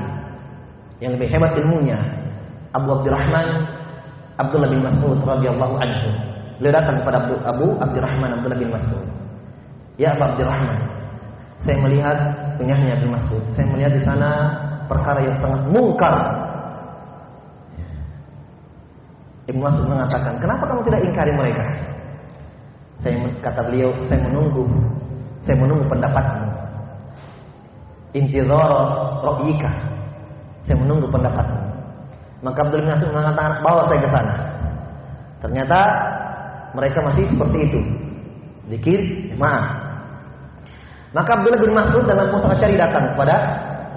[1.01, 1.97] yang lebih hebat ilmunya
[2.77, 3.65] Abu Abdurrahman
[4.37, 6.09] Abdullah bin Mas'ud radhiyallahu anhu
[6.61, 9.01] Beliau datang kepada Abu, Abu Abdurrahman Abdullah bin Mas'ud.
[9.97, 10.77] Ya Abu Abdurrahman,
[11.65, 12.17] saya melihat
[12.61, 13.41] punyanya bin Mas'ud.
[13.57, 14.29] Saya melihat di sana
[14.85, 16.13] perkara yang sangat mungkar.
[19.49, 21.65] Ibnu Mas'ud mengatakan, kenapa kamu tidak ingkari mereka?
[23.01, 24.63] Saya kata beliau, saya menunggu,
[25.45, 26.47] saya menunggu pendapatmu.
[28.13, 28.71] Intizar
[29.25, 29.71] ra'yika.
[30.69, 31.61] Saya menunggu pendapatmu.
[32.45, 34.35] Maka Abdul Mas'ud mengatakan, bawa saya ke sana.
[35.41, 35.79] Ternyata
[36.77, 37.79] mereka masih seperti itu.
[38.69, 38.99] Zikir,
[39.35, 39.81] maaf.
[41.11, 43.35] Maka Abdullah bin Mas'ud dan Abu Musa Asy'ari datang kepada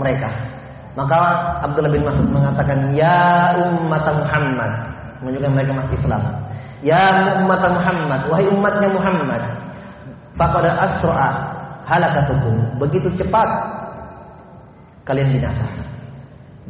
[0.00, 0.30] mereka.
[0.98, 1.18] Maka
[1.62, 4.72] Abdullah bin Mas'ud mengatakan, "Ya umat Muhammad."
[5.22, 6.22] Menunjukkan mereka masih Islam.
[6.82, 7.02] Ya
[7.44, 9.42] umat Muhammad, wahai umatnya Muhammad.
[10.34, 11.30] Faqad asra'a
[11.86, 12.80] halakatukum.
[12.82, 13.48] Begitu cepat
[15.06, 15.68] kalian binasa.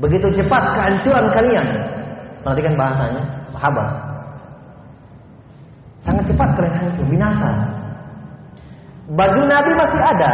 [0.02, 1.66] Begitu cepat kehancuran kalian.
[2.44, 3.22] Perhatikan bahasanya,
[3.56, 3.88] sahabat.
[6.04, 7.50] Sangat cepat kalian hancur, binasa.
[9.16, 10.32] Baju Nabi masih ada.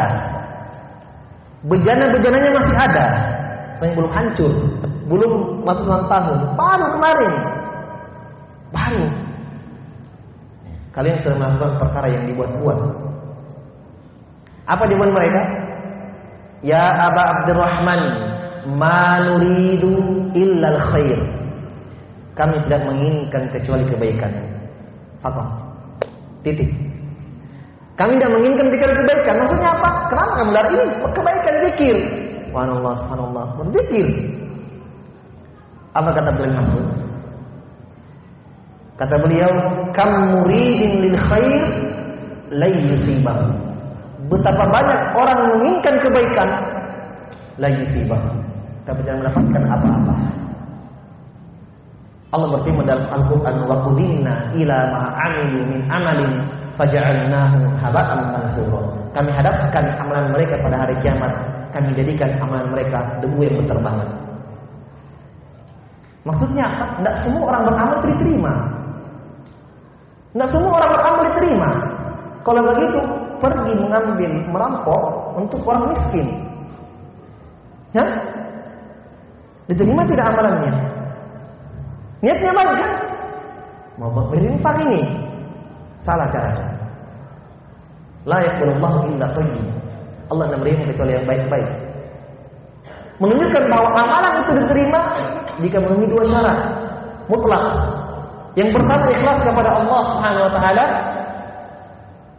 [1.71, 3.07] Bejana-bejananya masih ada.
[3.81, 4.53] Yang belum hancur.
[5.11, 5.33] Belum
[5.67, 6.39] masuk tahun.
[6.55, 7.33] Baru kemarin.
[8.71, 9.30] Baru.
[10.91, 12.79] Kalian sudah melakukan perkara yang dibuat-buat.
[14.67, 15.43] Apa dibuat mereka?
[16.67, 18.03] Ya Aba Abdurrahman,
[18.75, 21.19] ma nuridu illa khair.
[22.35, 24.33] Kami tidak menginginkan kecuali kebaikan.
[25.23, 25.43] Apa?
[26.43, 26.73] Titik.
[28.01, 29.35] Kami tidak menginginkan kecuali kebaikan.
[29.45, 29.91] Maksudnya apa?
[30.09, 30.87] Kenapa kamu lari ini?
[31.13, 31.97] Kebaikan zikir.
[32.51, 33.47] Subhanallah, subhanallah.
[33.61, 34.07] Berzikir.
[35.95, 36.67] Apa kata beliau?
[39.01, 39.49] Kata beliau,
[39.97, 41.65] "Kam muridin lil khair
[42.53, 43.49] la yusibah."
[44.29, 46.49] Betapa banyak orang menginginkan kebaikan
[47.57, 48.21] la yusibah,
[48.85, 50.15] tapi tidak mendapatkan apa-apa.
[52.31, 56.33] Allah berfirman dalam Al-Qur'an, "Wa qudina ila ma 'amilu min amalin
[56.77, 61.33] faja'alnahu haba'an mansura." Kami hadapkan amalan mereka pada hari kiamat,
[61.75, 64.09] kami jadikan amalan mereka debu yang berterbangan.
[66.23, 66.85] Maksudnya apa?
[67.01, 68.53] Tidak semua orang beramal diterima.
[70.31, 71.71] Tidak semua orang beramal diterima.
[72.47, 73.01] Kalau begitu,
[73.43, 75.03] pergi mengambil merampok
[75.37, 76.27] untuk orang miskin.
[77.91, 78.05] Ya?
[79.67, 80.75] Diterima tidak amalannya?
[82.23, 82.93] Niatnya baik kan?
[83.99, 85.03] Mau berinfak ini.
[86.07, 86.69] Salah caranya.
[88.29, 89.67] La yaqulullahu illa tayyib.
[90.31, 91.71] Allah menerima kecuali yang baik-baik.
[93.21, 95.01] Menunjukkan bahwa amalan itu diterima
[95.61, 96.59] jika memenuhi dua syarat
[97.29, 97.65] mutlak.
[98.59, 100.87] Yang pertama ikhlas kepada Allah Subhanahu wa taala.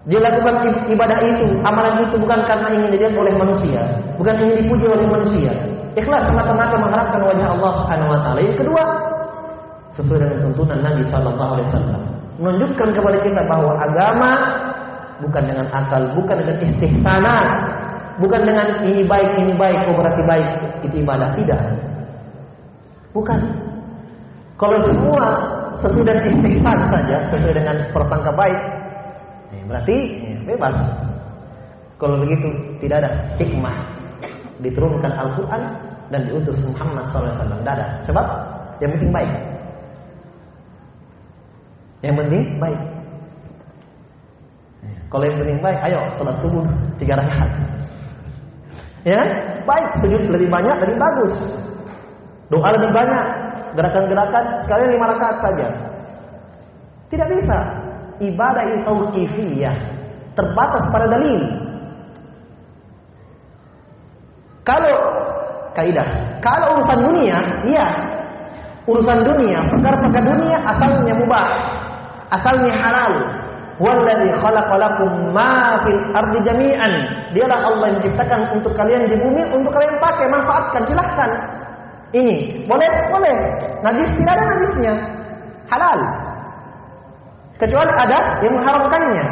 [0.09, 3.85] Dia lakukan ibadah itu, amalan itu bukan karena ingin dilihat oleh manusia,
[4.17, 5.53] bukan ingin dipuji oleh manusia.
[5.93, 8.39] Ikhlas semata-mata mengharapkan wajah Allah Subhanahu wa taala.
[8.41, 8.83] Yang kedua,
[9.93, 12.01] sesuai dengan tuntunan Nabi sallallahu alaihi wasallam.
[12.41, 14.31] Menunjukkan kepada kita bahwa agama
[15.21, 17.47] bukan dengan akal, bukan dengan istihsanat,
[18.17, 20.49] bukan dengan ini baik, ini baik, oh berarti baik,
[20.89, 21.61] itu ibadah tidak.
[23.13, 23.39] Bukan.
[24.57, 25.25] Kalau semua
[25.81, 28.59] sesuai dengan istihsan saja, sesuai dengan persangka baik,
[29.71, 30.75] berarti ya, bebas.
[32.01, 32.49] Kalau begitu
[32.81, 33.77] tidak ada hikmah
[34.61, 35.61] diturunkan Al-Quran
[36.11, 37.33] dan diutus Muhammad SAW.
[37.39, 37.87] Tidak ada.
[38.09, 38.25] Sebab
[38.83, 39.31] yang penting baik.
[42.01, 42.81] Yang penting baik.
[45.11, 46.65] Kalau yang penting baik, ayo sholat subuh
[46.97, 47.51] tiga rakaat.
[49.01, 49.21] Ya,
[49.65, 51.35] baik sujud lebih banyak lebih bagus.
[52.51, 53.25] Doa lebih banyak,
[53.75, 55.67] gerakan-gerakan sekalian lima rakaat saja.
[57.11, 57.57] Tidak bisa.
[58.21, 59.75] Ibadah itu tauqifiyah,
[60.37, 61.41] terbatas pada dalil.
[64.61, 64.95] Kalau
[65.73, 66.05] kaidah,
[66.39, 67.87] kalau urusan dunia, iya.
[68.85, 71.49] Urusan dunia, perkara-perkara dunia asalnya mubah,
[72.33, 73.13] asalnya halal.
[73.81, 76.93] Walladzi khalaqalakum ma fil ardi jami'an.
[77.33, 81.31] Dialah Allah yang menciptakan untuk kalian di bumi untuk kalian pakai, manfaatkan, silahkan.
[82.11, 83.35] Ini boleh, boleh.
[83.81, 84.93] Najis tidak ada najisnya.
[85.71, 85.99] Halal.
[87.55, 89.25] Kecuali ada yang mengharamkannya.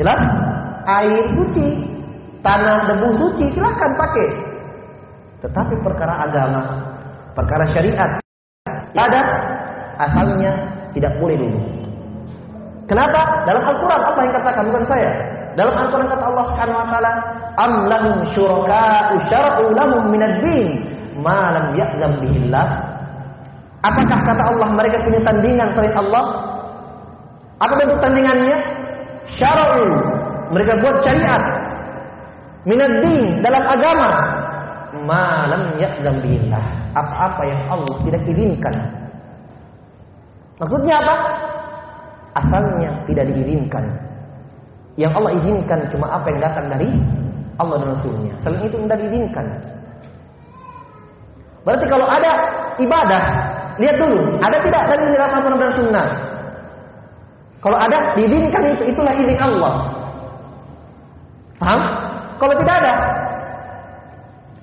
[0.00, 0.20] Jelas?
[0.82, 1.66] Air suci,
[2.42, 4.28] tanah debu suci silahkan pakai.
[5.46, 6.62] Tetapi perkara agama,
[7.38, 8.18] perkara syariat,
[8.94, 9.20] ada
[10.02, 10.52] asalnya
[10.90, 11.60] tidak boleh dulu.
[12.90, 13.46] Kenapa?
[13.46, 15.10] Dalam Al-Quran apa yang katakan bukan saya.
[15.54, 17.12] Dalam Al-Quran kata Allah Subhanahu Wa Taala,
[17.58, 20.68] "Am lahum syuraka'u syar'u lahum min ad-din
[21.20, 22.68] ma lam ya'lam bihillah."
[23.82, 26.24] Apakah kata Allah mereka punya tandingan selain Allah?
[27.58, 28.58] Apa bentuk tandingannya?
[29.38, 29.86] Syar'u.
[30.52, 31.42] Mereka buat syariat
[32.62, 34.10] minad din dalam agama
[35.02, 36.64] ma lam ya'lam bihillah.
[36.94, 38.76] Apa-apa yang Allah tidak izinkan.
[40.60, 41.16] Maksudnya apa?
[42.32, 43.84] asalnya tidak diizinkan.
[44.96, 46.90] Yang Allah izinkan cuma apa yang datang dari
[47.62, 48.34] Allah dan Rasulnya.
[48.42, 49.46] Selain itu tidak diizinkan.
[51.62, 52.32] Berarti kalau ada
[52.82, 53.22] ibadah,
[53.78, 56.08] lihat dulu, ada tidak dari dalam Al-Quran Sunnah?
[57.62, 59.74] Kalau ada, diizinkan itu, itulah izin Allah.
[61.62, 61.80] Paham?
[62.42, 62.94] Kalau tidak ada,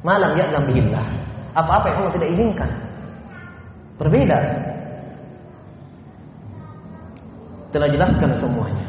[0.04, 1.08] malam ya bihillah.
[1.56, 2.70] Apa-apa yang Allah tidak izinkan.
[3.96, 4.38] Berbeda.
[7.72, 8.88] Telah jelaskan semuanya.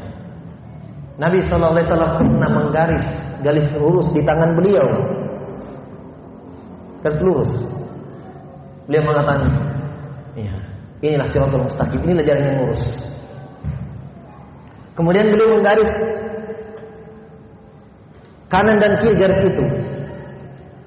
[1.20, 1.76] Nabi SAW
[2.16, 3.06] pernah menggaris
[3.40, 4.88] garis lurus di tangan beliau.
[7.04, 7.52] Garis lurus.
[8.88, 9.38] Beliau mengatakan,
[10.34, 10.54] ya,
[11.00, 12.82] inilah siratul mustaqim, inilah jalan yang lurus.
[14.98, 15.90] Kemudian beliau menggaris
[18.50, 19.64] kanan dan kiri garis itu.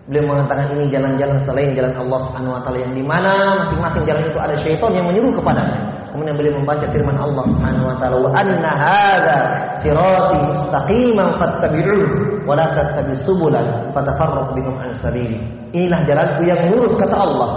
[0.04, 3.32] Beliau mengatakan ini jalan-jalan selain jalan Allah Subhanahu wa yang di mana
[3.64, 5.93] masing-masing jalan itu ada syaitan yang menyuruh kepadanya.
[6.14, 9.38] Kemudian beliau membaca firman Allah Subhanahu wa taala wa anna hadza
[9.82, 11.98] sirati mustaqiman fattabi'u
[12.46, 15.42] wa la tattabi'us subula fatafarraqu bikum an sabili.
[15.74, 17.52] Inilah jalanku yang lurus kata Allah.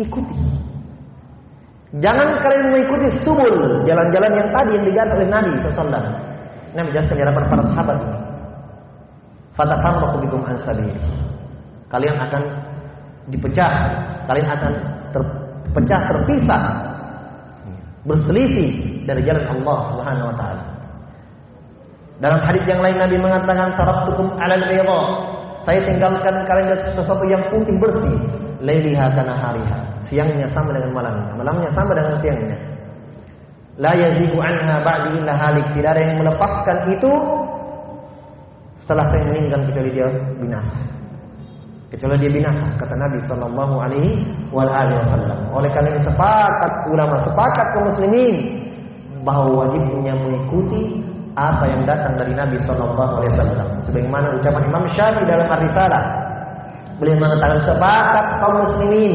[0.00, 0.32] Ikuti.
[2.00, 5.92] Jangan kalian mengikuti subul, jalan-jalan yang tadi yang digaris oleh Nabi SAW.
[6.72, 8.18] Nabi jelaskan di hadapan para sahabat ini.
[9.60, 10.96] Fatafarraqu bikum an sabili.
[11.92, 12.42] Kalian akan
[13.28, 13.72] dipecah,
[14.24, 14.72] kalian akan
[15.12, 16.64] terpecah terpisah
[18.06, 20.64] berselisih dari jalan Allah Subhanahu wa taala.
[22.16, 25.00] Dalam hadis yang lain Nabi mengatakan taraktukum 'alal bayda.
[25.66, 28.16] Saya tinggalkan kalian sesuatu yang putih bersih,
[28.62, 29.78] lailiha kana hariha.
[30.06, 32.58] Siangnya sama dengan malamnya, malamnya sama dengan siangnya.
[33.76, 35.66] La yazigu anha ba'di illa halik.
[35.74, 37.12] Tidak ada yang melepaskan itu
[38.86, 40.95] setelah saya meninggal kecuali dia binasa.
[41.86, 45.38] Kecuali dia binasa, kata Nabi Shallallahu Alaihi Wasallam.
[45.54, 48.36] Oleh karena ini sepakat ulama, sepakat kaum muslimin
[49.22, 50.98] bahwa wajibnya mengikuti
[51.38, 53.68] apa yang datang dari Nabi Shallallahu Alaihi Wasallam.
[53.86, 56.04] Sebagaimana ucapan Imam Syafi'i dalam Ar-Risalah,
[56.98, 59.14] beliau mengatakan sepakat kaum muslimin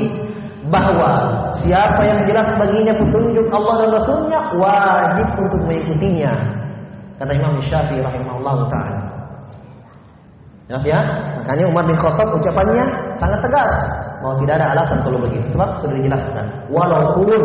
[0.71, 1.11] bahwa
[1.59, 6.33] siapa yang jelas baginya petunjuk Allah dan Rasulnya wajib untuk mengikutinya.
[7.19, 9.01] Kata Imam Syafi'i rahimahullah taala.
[10.71, 11.01] Jelas ya?
[11.41, 12.85] Makanya Umar bin Khattab ucapannya
[13.17, 13.71] sangat tegas
[14.21, 15.45] bahwa tidak ada alasan kalau begitu.
[15.57, 16.45] Sebab sudah dijelaskan.
[16.69, 17.41] Walaupun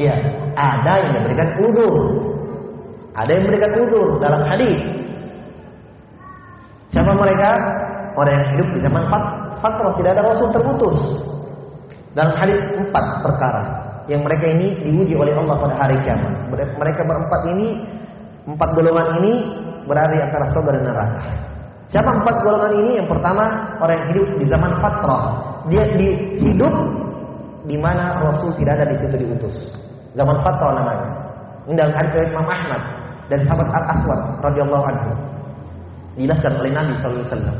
[0.00, 0.16] ya
[0.56, 1.94] ada yang memberikan uzur.
[3.12, 4.80] Ada yang memberikan uzur dalam hadis.
[6.96, 7.50] Siapa mereka?
[8.16, 9.24] Orang yang hidup di zaman fat
[9.60, 10.96] fatrah tidak ada rasul terputus.
[12.16, 13.62] Dalam hadis empat perkara
[14.08, 16.48] yang mereka ini diuji oleh Allah pada hari kiamat.
[16.52, 17.68] Mereka berempat ini,
[18.48, 19.32] empat golongan ini
[19.84, 21.43] berada di antara surga dan neraka.
[21.94, 22.98] Siapa empat golongan ini?
[22.98, 23.44] Yang pertama
[23.78, 25.24] orang yang hidup di zaman fatrah.
[25.70, 26.08] Dia di,
[26.42, 26.74] hidup
[27.70, 29.54] di mana Rasul tidak ada di situ diutus.
[30.18, 31.06] Zaman fatrah namanya.
[31.70, 32.82] Ini dalam hadis dari Imam Ahmad
[33.30, 35.10] dan sahabat Al Aswad radhiyallahu anhu.
[36.18, 37.58] Dijelaskan oleh Nabi sallallahu alaihi wasallam.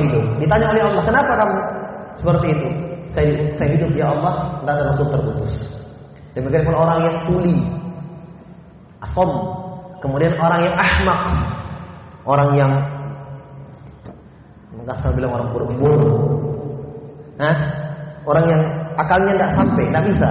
[0.00, 0.24] Hidup.
[0.40, 1.56] Ditanya oleh Allah, kenapa kamu
[2.24, 2.68] seperti itu?
[3.12, 5.52] Saya, saya hidup ya Allah dan Rasul terputus.
[6.32, 7.56] Demikian pula orang yang tuli,
[9.04, 9.30] asom,
[10.00, 11.20] kemudian orang yang ahmak,
[12.28, 12.72] orang yang
[14.88, 16.16] Kasar bilang orang bodoh.
[17.36, 17.56] Hah?
[18.24, 18.62] Orang yang
[18.96, 20.30] akalnya tidak sampai, tidak bisa,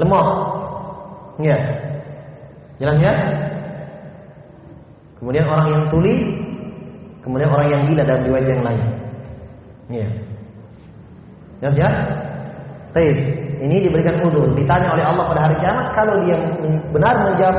[0.00, 0.26] lemah.
[1.40, 1.58] Ya.
[2.80, 3.14] Jelas ya?
[5.20, 6.14] Kemudian orang yang tuli,
[7.20, 8.82] kemudian orang yang gila dalam riwayat yang lain.
[9.92, 10.08] Ya.
[11.60, 11.90] Jelas ya?
[13.62, 14.56] Ini diberikan udur.
[14.56, 16.36] Ditanya oleh Allah pada hari kiamat, kalau dia
[16.90, 17.56] benar menjawab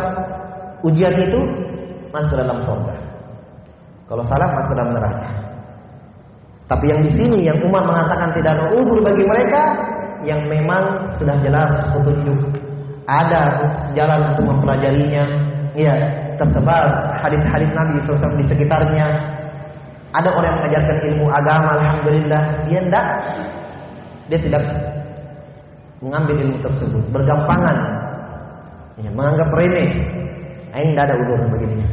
[0.81, 1.39] ujian itu,
[2.09, 2.92] masuk dalam surga.
[4.07, 5.27] Kalau salah masuk dalam neraka.
[6.67, 9.61] Tapi yang di sini yang Umar mengatakan tidak ada uzur bagi mereka
[10.23, 12.39] yang memang sudah jelas petunjuk
[13.07, 13.59] ada
[13.95, 15.25] jalan untuk mempelajarinya.
[15.73, 15.95] Ya,
[16.37, 19.07] tersebar hadis-hadis Nabi SAW di sekitarnya.
[20.13, 22.41] Ada orang yang mengajarkan ilmu agama, alhamdulillah.
[22.69, 23.05] Dia tidak,
[24.29, 24.63] dia tidak
[26.05, 27.77] mengambil ilmu tersebut, bergampangan,
[29.01, 29.89] ya, menganggap remeh.
[30.73, 31.87] Ini tidak ada uzur bagi dia.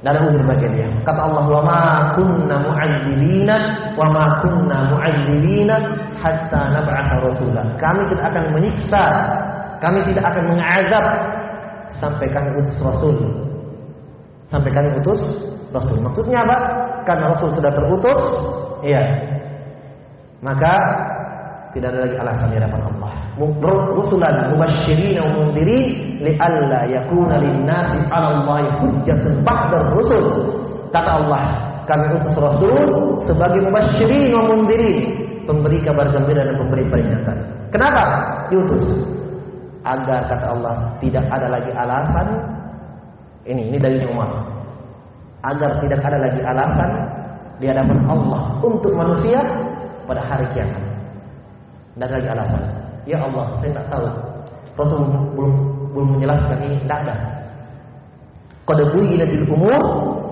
[0.00, 0.88] Uzur bagi dia.
[1.04, 1.80] Kata Allah, "Wa ma
[2.16, 3.56] kunna mu'adzibina
[4.00, 5.76] wa ma kunna mu'adzibina
[6.16, 9.04] hatta nab'atha rasulah." Kami tidak akan menyiksa,
[9.84, 11.04] kami tidak akan mengazab
[12.00, 13.16] sampai kami utus rasul.
[14.48, 15.20] Sampai kami utus
[15.68, 16.00] rasul.
[16.00, 16.56] Maksudnya apa?
[17.04, 18.20] Karena rasul sudah terutus,
[18.80, 19.04] iya.
[20.40, 20.74] Maka
[21.76, 23.12] tidak ada lagi alasan di hadapan Allah.
[23.40, 25.84] Rusulan mubasysyirin wa mundirin
[26.20, 30.24] li'alla yakuna lin-nasi 'ala Allahi hujjatun ba'da rusul.
[30.92, 31.42] Kata Allah,
[31.88, 32.76] kami utus Rasul
[33.24, 34.44] sebagai mubasysyirin wa
[35.48, 37.36] pemberi kabar gembira dan pemberi peringatan.
[37.72, 38.02] Kenapa
[38.52, 38.84] diutus?
[39.84, 42.28] agar kata Allah tidak ada lagi alasan
[43.48, 44.28] ini ini dari Umar
[45.40, 46.90] agar tidak ada lagi alasan
[47.56, 49.40] di hadapan Allah untuk manusia
[50.04, 50.84] pada hari kiamat.
[51.96, 52.62] Tidak ada lagi alasan.
[53.10, 54.06] Ya Allah, saya tak tahu.
[54.78, 55.02] Rasul
[55.34, 55.52] belum
[55.90, 57.16] belum menjelaskan ini, tidak ada.
[58.70, 59.82] Qad buyyinatil umur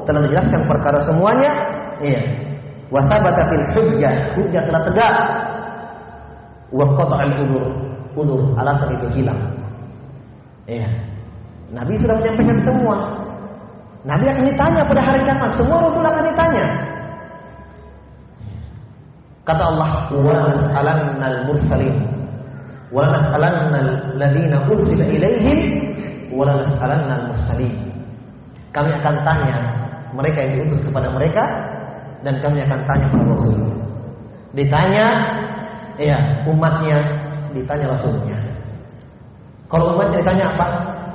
[0.07, 1.51] telah menjelaskan perkara semuanya.
[1.99, 2.23] Iya.
[2.95, 5.15] Wa sabatatil hujjah, hujjah telah tegak.
[6.71, 7.65] Wa qata'al udur,
[8.15, 9.43] udur alasan itu hilang.
[10.71, 10.87] Iya.
[11.75, 12.97] Nabi sudah menyampaikan semua.
[14.07, 15.51] Nabi akan ditanya pada hari kiamat.
[15.59, 16.67] Semua Rasul akan ditanya.
[19.43, 22.18] Kata Allah, "Wa nas'alannal mursalin
[22.89, 25.59] wa nas'alannal ladzina ursila ilaihim
[26.33, 27.75] wa nas'alannal mursalin."
[28.73, 29.59] Kami akan tanya
[30.13, 31.45] mereka yang diutus kepada mereka
[32.23, 33.59] dan kami akan tanya para rasul.
[34.57, 35.07] Ditanya
[36.01, 36.19] ya
[36.49, 36.99] umatnya,
[37.53, 38.39] ditanya rasulnya.
[39.69, 40.67] Kalau umatnya ditanya apa?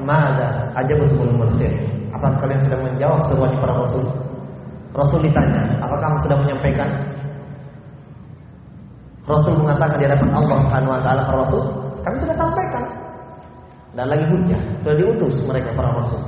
[0.04, 1.72] Mada aja betul mursil.
[2.14, 4.06] Apa kalian sudah menjawab semuanya para rasul?
[4.94, 6.90] Rasul ditanya, apakah kamu sudah menyampaikan?
[9.24, 11.64] Rasul mengatakan di hadapan Allah Subhanahu wa taala para rasul,
[12.04, 12.84] kami sudah sampaikan.
[13.94, 16.22] Dan lagi hujah, sudah diutus mereka para rasul.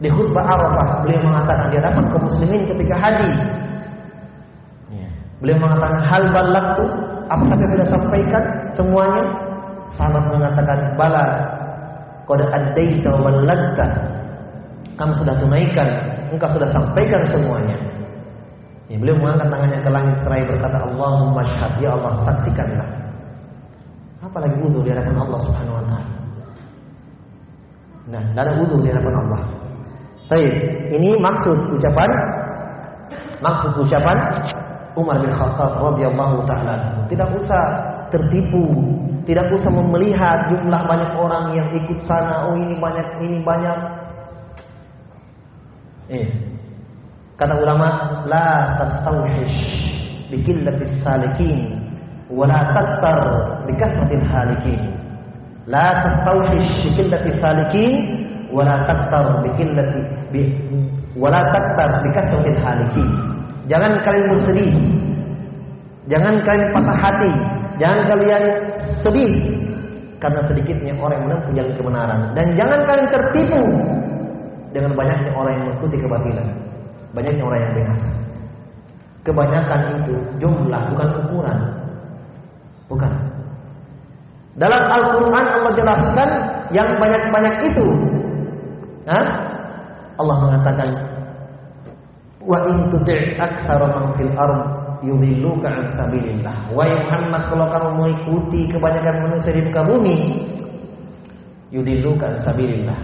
[0.00, 3.30] Di khutbah Arafah beliau mengatakan di hadapan kaum muslimin ketika haji.
[4.96, 5.08] Ya.
[5.44, 6.84] Beliau mengatakan hal balagtu,
[7.28, 9.22] apakah saya sudah sampaikan semuanya?
[10.00, 11.24] Sahabat mengatakan bala
[12.24, 13.30] qad addaita wa.
[14.96, 15.88] Kamu sudah tunaikan,
[16.32, 17.89] engkau sudah sampaikan semuanya.
[18.90, 22.88] Ya, beliau mengangkat tangannya ke langit seraya berkata, Allahumma syahad, ya Allah, saksikanlah.
[24.18, 26.10] Apalagi wudhu di hadapan Allah Subhanahu wa taala.
[28.10, 29.40] Nah, tidak ada wudhu di hadapan Allah.
[30.26, 30.54] Baik,
[30.90, 32.10] ini maksud ucapan
[33.38, 34.18] maksud ucapan
[34.98, 37.06] Umar bin Khattab radhiyallahu taala.
[37.06, 37.62] Tidak usah
[38.10, 38.74] tertipu,
[39.22, 43.78] tidak usah melihat jumlah banyak orang yang ikut sana, oh ini banyak, ini banyak.
[46.10, 46.26] Eh,
[47.40, 49.56] kata ulama, la tastawhish
[50.28, 51.80] bi qillatis salikin
[52.28, 53.20] wa la taktar
[53.64, 54.92] bi kasratil halikin.
[55.64, 57.92] La tastawhish bi qillatis salikin
[58.52, 60.42] wa la taktar bi qillati bi
[61.16, 62.12] wa la taktar bi
[62.60, 63.08] halikin.
[63.72, 64.72] Jangan kalian bersedih.
[66.12, 67.32] Jangan kalian patah hati.
[67.80, 68.44] Jangan kalian
[69.00, 69.32] sedih
[70.20, 73.62] karena sedikitnya orang yang menempuh jalan kebenaran dan jangan kalian tertipu
[74.76, 76.46] dengan banyaknya orang yang mengikuti kebatilan.
[77.10, 78.10] Banyaknya orang yang binasa.
[79.20, 81.58] Kebanyakan itu jumlah bukan ukuran.
[82.88, 83.12] Bukan.
[84.58, 86.28] Dalam Al-Quran Allah jelaskan
[86.74, 87.86] yang banyak-banyak itu.
[89.06, 89.26] Hah?
[90.20, 90.88] Allah mengatakan
[92.44, 94.60] wa in tuti' aktsara man fil ard
[95.00, 96.72] yudilluka an sabilillah.
[96.76, 100.16] Wahai Muhammad kalau kamu mengikuti kebanyakan manusia di muka bumi
[101.72, 103.00] yudilluka an sabilillah.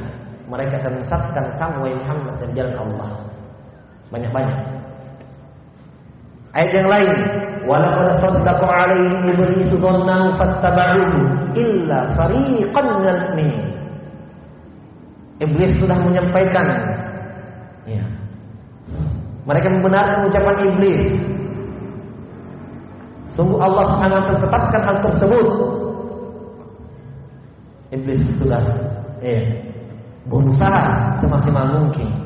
[0.47, 3.11] Mereka akan menyesatkan kamu wahai Muhammad dari jalan Allah.
[4.11, 4.59] Banyak-banyak.
[6.57, 7.11] Ayat yang lain,
[7.69, 11.19] walaqad saddaqa 'alaihim iblis dhannahu fattaba'uhu
[11.53, 13.67] illa fariqan minal mu'minin.
[15.37, 16.67] Iblis sudah menyampaikan
[17.85, 18.05] ya.
[19.45, 21.03] Mereka membenarkan ucapan iblis.
[23.37, 25.47] Sungguh Allah sangat tetapkan hal tersebut.
[27.93, 28.65] Iblis sudah
[29.21, 29.61] eh,
[30.25, 32.26] berusaha semaksimal mungkin.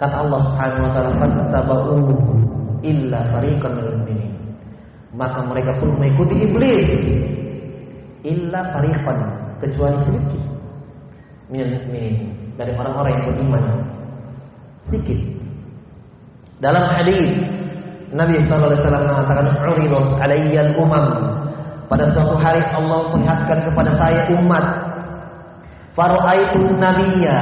[0.00, 1.96] Kata Allah Subhanahu wa taala, "Fattaba'u
[2.82, 4.32] illa fariqan minal mu'minin."
[5.12, 6.88] Maka mereka pun mengikuti iblis.
[8.22, 9.18] Illa fariqan,
[9.60, 10.42] kecuali sedikit
[11.52, 12.16] minal mu'minin
[12.56, 13.64] dari orang-orang yang beriman.
[14.88, 15.20] Sedikit.
[16.62, 17.26] Dalam hadis
[18.12, 21.06] Nabi sallallahu alaihi wasallam mengatakan, "Uridat alayyal umam."
[21.88, 24.64] Pada suatu hari Allah memperlihatkan kepada saya umat.
[25.92, 27.40] Fara'aitun nabiyya.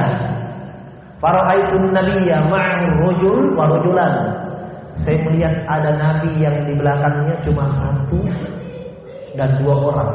[1.21, 4.13] Fara'aitun nabiyya ma'ahu rajul wa rajulan.
[5.05, 8.25] Saya melihat ada nabi yang di belakangnya cuma satu
[9.37, 10.11] dan dua orang.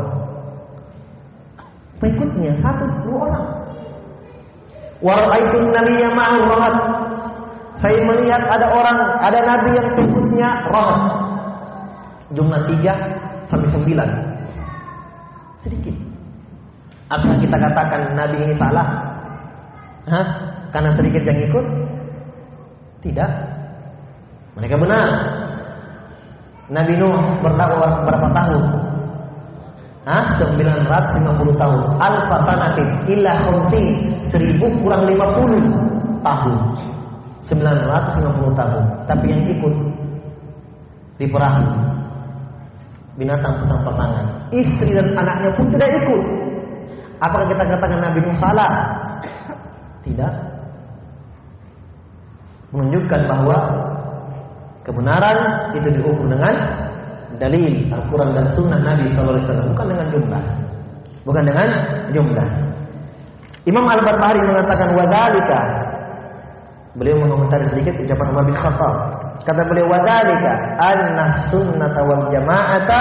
[2.03, 3.47] Pengikutnya satu dua orang.
[4.99, 6.77] Wa ra'aitun nabiyya ma'ahu rahat.
[7.79, 11.03] Saya melihat ada orang, ada nabi yang pengikutnya rahat.
[12.35, 12.95] Jumlah tiga
[13.47, 14.11] sampai sembilan.
[15.63, 15.95] Sedikit.
[17.07, 18.87] Apakah kita katakan nabi ini salah?
[20.11, 20.56] Hah?
[20.71, 21.67] Karena sedikit yang ikut?
[23.07, 23.31] Tidak.
[24.57, 25.09] Mereka benar.
[26.67, 27.15] Nabi Nuh
[27.45, 28.63] berdakwah berapa tahun?
[30.07, 30.25] Hah?
[30.39, 31.81] 950 tahun.
[31.99, 33.83] Alfa sanatin illa khumsi.
[34.35, 36.55] Seribu kurang 50 tahun.
[37.47, 38.85] 950 tahun.
[39.07, 39.75] Tapi yang ikut
[41.17, 41.65] di perahu
[43.17, 44.27] binatang petang pasangan.
[44.53, 46.23] Istri dan anaknya pun tidak ikut.
[47.17, 48.73] Apakah kita katakan Nabi Nuh salah?
[50.05, 50.46] Tidak.
[52.75, 53.59] Menunjukkan bahwa
[54.83, 55.39] kebenaran
[55.79, 56.55] itu diukur dengan
[57.39, 60.43] dalil Al-Quran dan Sunnah Nabi SAW, bukan dengan jumlah,
[61.23, 61.69] bukan dengan
[62.11, 62.49] jumlah.
[63.67, 65.61] Imam Al-Barbahari mengatakan wadalika.
[66.97, 68.95] Beliau mengomentari sedikit ucapan Umar bin Khattab.
[69.45, 73.01] Kata beliau wadalika anna sunnata wal jama'ata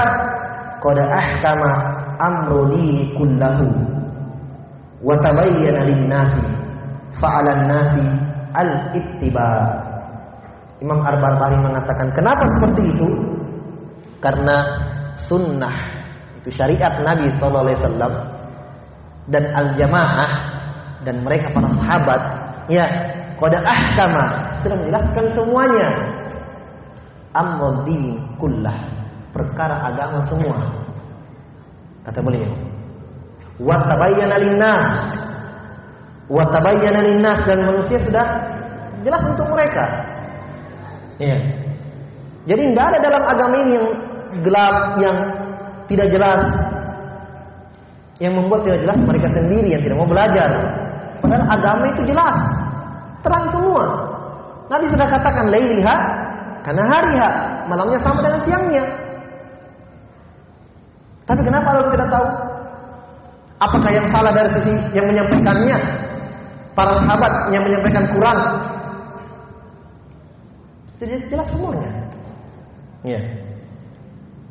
[0.83, 1.71] qad ahkama
[2.19, 3.65] amru dini kullahu
[5.01, 6.43] wa tabayyana lin-nasi
[7.21, 8.05] fa'ala nasi
[8.55, 9.49] al-ittiba.
[10.79, 13.09] Imam Al-Barbahari mengatakan kenapa seperti itu?
[14.19, 14.55] Karena
[15.27, 15.75] sunnah
[16.45, 18.13] itu syariat Nabi sallallahu alaihi wasallam
[19.33, 20.31] dan al-jamaah
[21.01, 22.21] dan mereka para sahabat
[22.69, 22.85] ya
[23.41, 24.25] qad ahkama
[24.61, 25.89] sudah menjelaskan semuanya
[27.33, 28.77] amrudin kullah
[29.33, 30.57] perkara agama semua
[32.05, 32.53] kata beliau
[33.57, 34.85] wa tabayyana linnas
[36.31, 38.27] wa tabayyana linnas dan manusia sudah
[39.05, 39.85] jelas untuk mereka
[41.21, 41.37] ya
[42.45, 43.87] jadi tidak ada dalam agama ini yang
[44.41, 45.17] gelap yang
[45.85, 46.41] tidak jelas
[48.17, 50.49] yang membuat tidak jelas mereka sendiri yang tidak mau belajar
[51.25, 52.37] Padahal agama itu jelas.
[53.25, 53.85] Terang semua.
[54.69, 55.95] Nabi sudah katakan lailiha
[56.61, 57.29] karena hariha,
[57.65, 58.85] malamnya sama dengan siangnya.
[61.25, 62.27] Tapi kenapa orang tidak tahu?
[63.57, 65.77] Apakah yang salah dari sisi yang menyampaikannya?
[66.75, 68.37] Para sahabat yang menyampaikan Quran.
[70.99, 71.91] Jadi jelas semuanya.
[73.07, 73.19] Ya.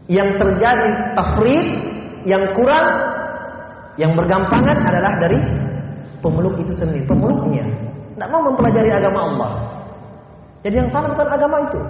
[0.08, 1.66] Yang terjadi tafrid,
[2.24, 2.86] yang kurang,
[4.00, 5.36] yang bergampangan adalah dari
[6.24, 7.64] pemeluk itu sendiri, pemeluknya.
[8.16, 9.50] Tidak mau mempelajari agama Allah.
[10.64, 11.80] Jadi yang salah bukan agama itu.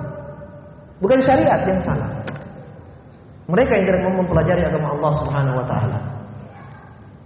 [0.98, 2.10] Bukan syariat yang salah.
[3.46, 5.98] Mereka yang tidak mau mempelajari agama Allah Subhanahu wa taala.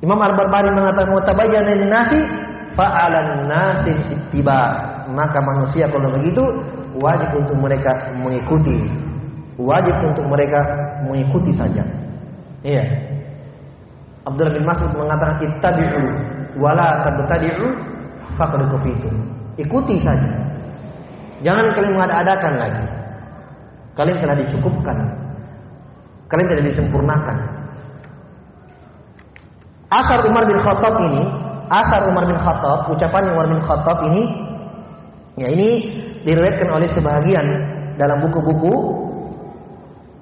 [0.03, 2.21] Imam Al-Barbari mengatakan wa tabayyana lin-nasi
[2.79, 4.61] fa'alan nasi ittiba.
[5.11, 6.45] Maka manusia kalau begitu
[7.03, 8.87] wajib untuk mereka mengikuti.
[9.59, 10.63] Wajib untuk mereka
[11.03, 11.83] mengikuti saja.
[12.63, 12.87] Iya.
[14.23, 16.03] Abdullah bin Mas'ud mengatakan ittabi'u
[16.63, 17.67] wala tabtadi'u
[18.39, 19.15] faqad kufitum.
[19.59, 20.31] Ikuti saja.
[21.43, 22.87] Jangan kalian mengada-adakan lagi.
[23.99, 24.97] Kalian telah dicukupkan.
[26.31, 27.37] Kalian telah disempurnakan.
[29.89, 31.25] Asar Umar bin Khattab ini,
[31.69, 34.23] asar Umar bin Khattab, ucapan Umar bin Khattab ini,
[35.37, 35.69] ya ini
[36.25, 37.47] diriwayatkan oleh sebahagian
[38.01, 38.75] dalam buku-buku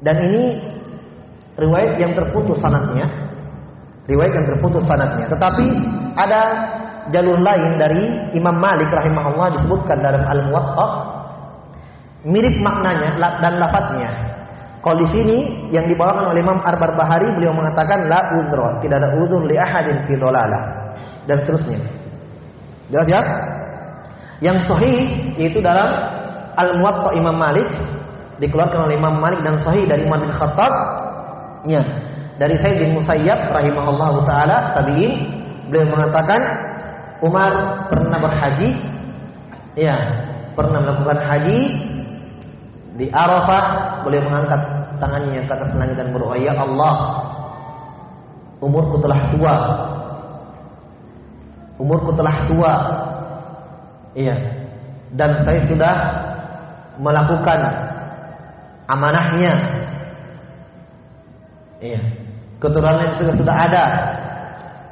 [0.05, 0.61] dan ini
[1.57, 3.09] riwayat yang terputus sanatnya,
[4.07, 5.25] riwayat yang terputus sanatnya.
[5.33, 5.67] Tetapi
[6.15, 6.43] ada
[7.11, 10.89] jalur lain dari Imam Malik rahimahullah disebutkan dalam Al-Muwatta
[12.27, 14.11] mirip maknanya dan lafadznya.
[14.83, 15.39] Kalau di sini
[15.75, 20.15] yang dibawakan oleh Imam Ar-Barbahari beliau mengatakan la udhra, tidak ada udhur li ahadin fi
[21.27, 21.79] dan seterusnya.
[22.91, 23.23] Jelas ya?
[24.43, 24.99] Yang sahih
[25.39, 25.91] yaitu dalam
[26.57, 27.69] Al-Muwatta Imam Malik
[28.41, 30.73] dikeluarkan oleh Imam Malik dan sahih dari Umar bin Khattab
[31.65, 31.83] ya
[32.37, 36.41] dari Said bin Musayyab rahimahullahu taala tabi'in Beliau mengatakan
[37.27, 37.53] Umar
[37.91, 38.71] pernah berhaji,
[39.75, 39.97] ya,
[40.55, 41.61] pernah melakukan haji
[43.03, 43.65] di Arafah.
[44.07, 44.61] Beliau mengangkat
[45.03, 46.95] tangannya ke atas langit dan berdoa, "Ya Allah,
[48.63, 49.57] umurku telah tua.
[51.77, 52.75] Umurku telah tua."
[54.17, 54.37] Iya.
[55.13, 55.95] Dan saya sudah
[56.99, 57.59] melakukan
[58.89, 59.53] amanahnya.
[61.81, 62.01] Iya.
[62.57, 63.85] Keturunannya sudah sudah ada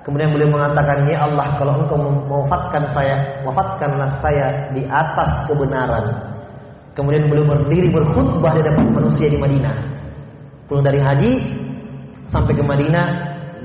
[0.05, 6.05] Kemudian beliau mengatakan, Ya Allah, kalau engkau mewafatkan saya, wafatkanlah saya di atas kebenaran.
[6.93, 9.77] Kemudian beliau berdiri berkhutbah di depan manusia di Madinah.
[10.69, 11.33] Pulang dari haji
[12.29, 13.07] sampai ke Madinah,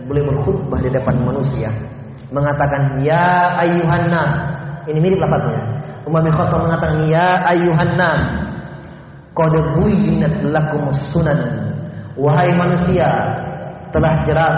[0.07, 1.75] beliau berkhutbah di depan manusia.
[2.29, 4.13] Mengatakan, Ya ayuhan
[4.89, 5.61] Ini mirip lafaznya.
[6.05, 8.21] Umar bin Khattab mengatakan, Ya ayuhan nas.
[9.33, 11.39] Qad buyyinat lakum sunan.
[12.19, 13.07] Wahai manusia,
[13.95, 14.55] telah jelas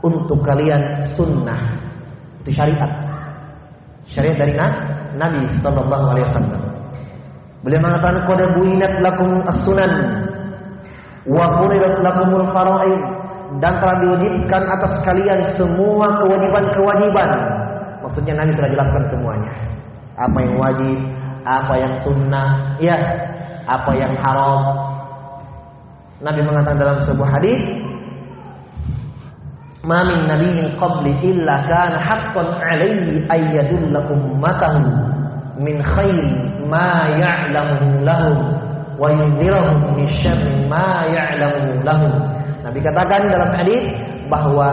[0.00, 1.76] untuk kalian sunnah
[2.40, 2.92] itu syariat
[4.08, 4.54] syariat dari
[5.20, 6.62] Nabi Sallallahu Alaihi Wasallam
[7.60, 9.92] beliau mengatakan qad buinat lakum as-sunan
[11.28, 13.00] wa furidat lakumul faraid
[13.58, 17.30] dan telah diwajibkan atas kalian semua kewajiban-kewajiban.
[18.06, 19.52] Maksudnya Nabi telah jelaskan semuanya.
[20.14, 20.98] Apa yang wajib
[21.44, 22.96] apa yang sunnah ya
[23.64, 24.62] apa yang haram.
[26.20, 27.62] Nabi mengatakan dalam sebuah hadis
[29.80, 34.84] ma min nabiyyin qabli illa kana haqqan alaihi ay yadulla ummatahu
[35.56, 36.28] min khairi
[36.68, 38.36] ma ya'lamuhu lahum
[39.00, 42.12] wa yunzirahum min syarri ma ya'lamu lahum.
[42.70, 43.82] Nabi katakan dalam hadis
[44.30, 44.68] bahwa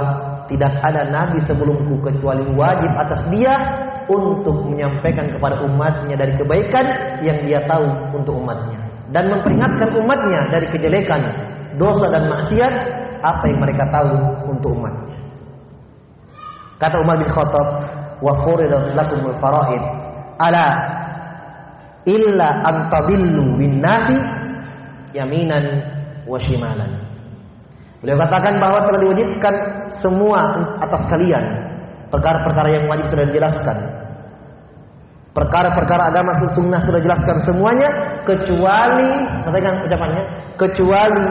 [0.47, 3.53] tidak ada nabi sebelumku kecuali wajib atas dia
[4.07, 6.85] untuk menyampaikan kepada umatnya dari kebaikan
[7.25, 11.21] yang dia tahu untuk umatnya dan memperingatkan umatnya dari kejelekan,
[11.79, 12.73] dosa dan maksiat
[13.23, 14.15] apa yang mereka tahu
[14.51, 15.17] untuk umatnya.
[16.77, 17.67] Kata Umar bin Khattab,
[18.21, 19.83] "Wa furidat lakumul faraid
[20.37, 20.65] ala
[22.05, 23.81] illa an tadillu bin
[25.15, 25.65] yaminan
[26.27, 27.06] wa shimalan."
[28.01, 29.55] Beliau katakan bahwa telah diwajibkan
[29.99, 30.39] semua
[30.77, 31.45] atas kalian
[32.13, 33.77] perkara-perkara yang wajib sudah dijelaskan.
[35.33, 37.89] Perkara-perkara agama sunnah sudah dijelaskan semuanya
[38.25, 39.11] kecuali
[39.45, 40.23] perhatikan ucapannya
[40.57, 41.25] kecuali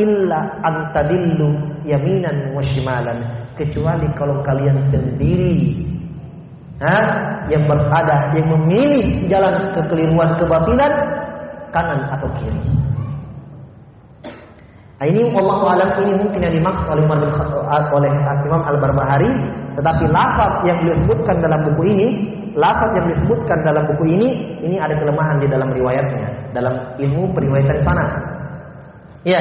[0.00, 3.20] illa antadillu yaminan wa shimalan
[3.60, 5.76] kecuali kalau kalian sendiri
[6.80, 6.96] ha,
[7.52, 10.92] yang berada yang memilih jalan kekeliruan kebatilan
[11.70, 12.64] kanan atau kiri.
[15.00, 17.32] Nah, ini Allah alam ini mungkin yang dimaksud oleh Umar bin
[17.72, 18.10] oleh
[18.44, 19.32] Imam Al Barbahari,
[19.72, 22.06] tetapi lafaz yang disebutkan dalam buku ini,
[22.52, 27.80] lafaz yang disebutkan dalam buku ini, ini ada kelemahan di dalam riwayatnya, dalam ilmu periwayatan
[27.80, 28.04] sana.
[29.24, 29.40] Ya.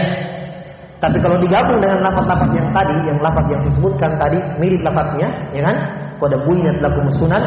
[1.03, 5.61] Tapi kalau digabung dengan lafaz-lafaz yang tadi, yang lafaz yang disebutkan tadi mirip lafaznya, ya
[5.67, 5.75] kan?
[6.23, 7.43] Qad buinat lakum sunan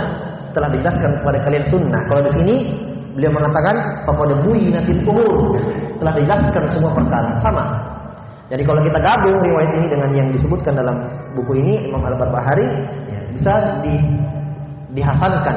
[0.53, 2.01] telah dijelaskan kepada kalian sunnah.
[2.13, 2.57] Kalau di sini
[3.17, 5.57] beliau mengatakan qad buinatil umur
[5.97, 7.82] telah dijelaskan semua perkara sama.
[8.53, 12.69] Jadi kalau kita gabung riwayat ini dengan yang disebutkan dalam buku ini Imam Al-Barbahari
[13.09, 13.97] ya, bisa di,
[14.93, 15.57] dihasankan,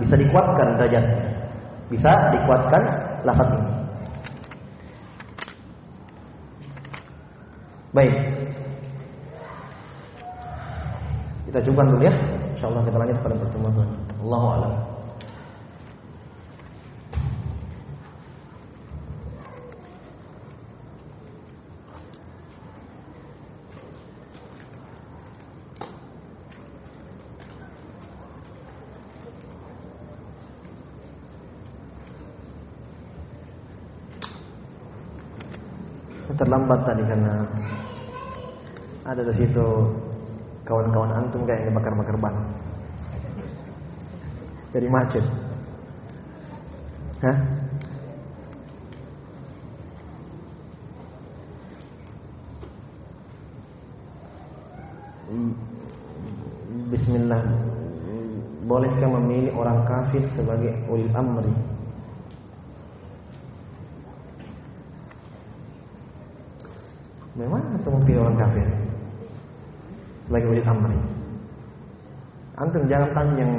[0.00, 1.20] bisa dikuatkan derajatnya.
[1.92, 2.82] Bisa dikuatkan
[3.28, 3.72] lafaz ini.
[7.92, 8.14] Baik.
[11.44, 12.14] Kita coba dulu ya.
[12.56, 13.90] Insyaallah kita lanjut pada pertemuan.
[14.24, 14.89] Allahu a'lam.
[36.38, 37.34] Terlambat tadi karena
[39.06, 39.66] ada di situ
[40.68, 42.36] kawan-kawan antum kayak bakar-bakar ban.
[44.70, 45.24] Jadi macet.
[47.26, 47.38] Hah?
[56.90, 57.42] Bismillah.
[58.66, 61.69] Bolehkah memilih orang kafir sebagai ulil amri?
[67.80, 68.66] Atau memilih orang kafir?
[70.28, 71.00] Sebagai ulil amri.
[72.60, 73.52] Antum jangan tanya yang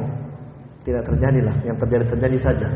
[0.85, 2.67] tidak terjadi lah, yang terjadi terjadi saja.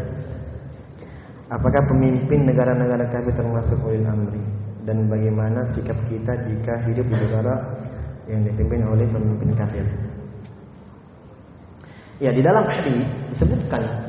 [1.54, 4.42] Apakah pemimpin negara-negara kafir termasuk ulil amri?
[4.86, 7.56] Dan bagaimana sikap kita jika hidup di negara
[8.30, 9.86] yang dipimpin oleh pemimpin kafir?
[12.22, 14.05] Ya, di dalam hadis disebutkan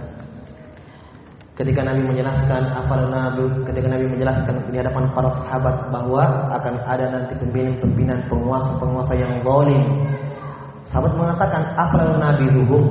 [1.57, 3.45] ketika Nabi menjelaskan apa Nabi?
[3.65, 9.85] Ketika Nabi menjelaskan di hadapan para sahabat bahwa akan ada nanti pimpinan-pimpinan penguasa-penguasa yang zalim.
[10.93, 12.85] Sahabat mengatakan apa Nabi hukum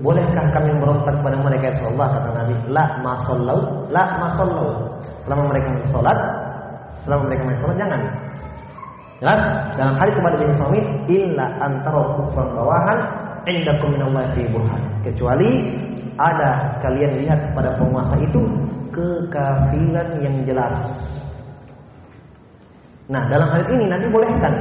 [0.00, 1.64] bolehkah kami berontak kepada mereka?
[1.68, 3.58] Ya Rasulullah kata Nabi la masallau
[3.92, 4.68] la masallau
[5.28, 6.18] selama mereka sholat
[7.04, 8.00] selama mereka sholat jangan.
[9.16, 9.40] Jelas?
[9.80, 12.98] Dalam hadis kepada bin Samit illa antara kufran bawahan
[13.48, 14.82] indakum minallahi burhan.
[15.08, 15.50] Kecuali
[16.16, 18.46] ada kalian lihat pada penguasa itu
[18.94, 20.70] kekafiran yang jelas.
[23.10, 24.54] Nah, dalam hal ini Nabi bolehkan.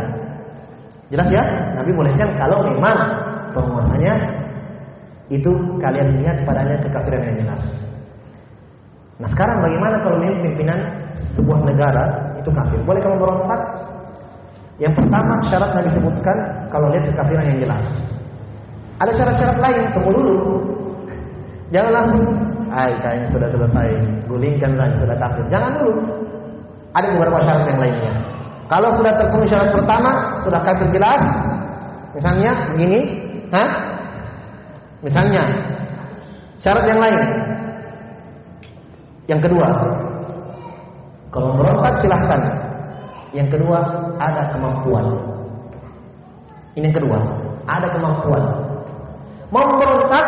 [1.13, 1.43] Jelas ya?
[1.77, 2.97] Nabi bolehkan kalau memang
[3.53, 4.13] penguasanya
[5.29, 7.61] itu kalian lihat padanya kekafiran yang jelas.
[9.21, 10.81] Nah, sekarang bagaimana kalau pimpinan
[11.37, 12.05] sebuah negara
[12.41, 12.81] itu kafir?
[12.81, 13.61] Boleh kamu berontak?
[14.81, 16.37] Yang pertama syarat Nabi sebutkan
[16.73, 17.85] kalau lihat kekafiran yang jelas.
[18.97, 20.35] Ada syarat-syarat lain, tunggu dulu.
[21.75, 22.23] Jangan langsung,
[22.71, 23.89] ay kayaknya sudah selesai,
[24.31, 25.43] gulingkan saja sudah kafir.
[25.51, 25.99] Jangan dulu.
[26.95, 28.13] Ada beberapa syarat yang lainnya.
[28.71, 30.11] Kalau sudah terpenuhi syarat pertama,
[30.47, 31.19] sudah kafir jelas.
[32.15, 32.99] Misalnya begini,
[33.51, 33.69] hah?
[35.03, 35.43] Misalnya
[36.63, 37.19] syarat yang lain.
[39.27, 39.67] Yang kedua,
[41.35, 42.41] kalau berontak silahkan.
[43.35, 43.83] Yang kedua,
[44.15, 45.05] ada kemampuan.
[46.79, 47.19] Ini yang kedua,
[47.67, 48.43] ada kemampuan.
[49.51, 50.25] Mau berontak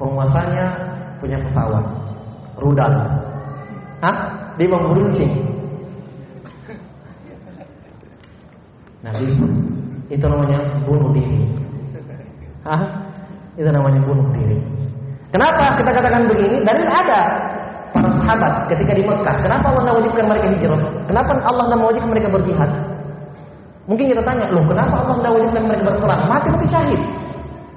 [0.00, 0.66] penguasanya
[1.20, 1.84] punya pesawat
[2.56, 2.92] rudal.
[4.00, 4.16] Hah?
[4.56, 5.32] Dia mau beruncing.
[9.00, 9.16] Nah,
[10.08, 11.40] itu namanya bunuh diri.
[12.64, 12.80] Hah?
[13.60, 14.56] Itu namanya bunuh diri.
[15.30, 16.64] Kenapa kita katakan begini?
[16.64, 17.22] Dari ada.
[17.90, 20.78] para sahabat ketika di Mekah, kenapa Allah tidak wajibkan mereka hijrah?
[21.10, 22.70] Kenapa Allah mewajibkan mereka berjihad?
[23.90, 26.22] Mungkin kita tanya, loh kenapa Allah tidak wajibkan mereka berperang?
[26.30, 27.00] Mati mati syahid.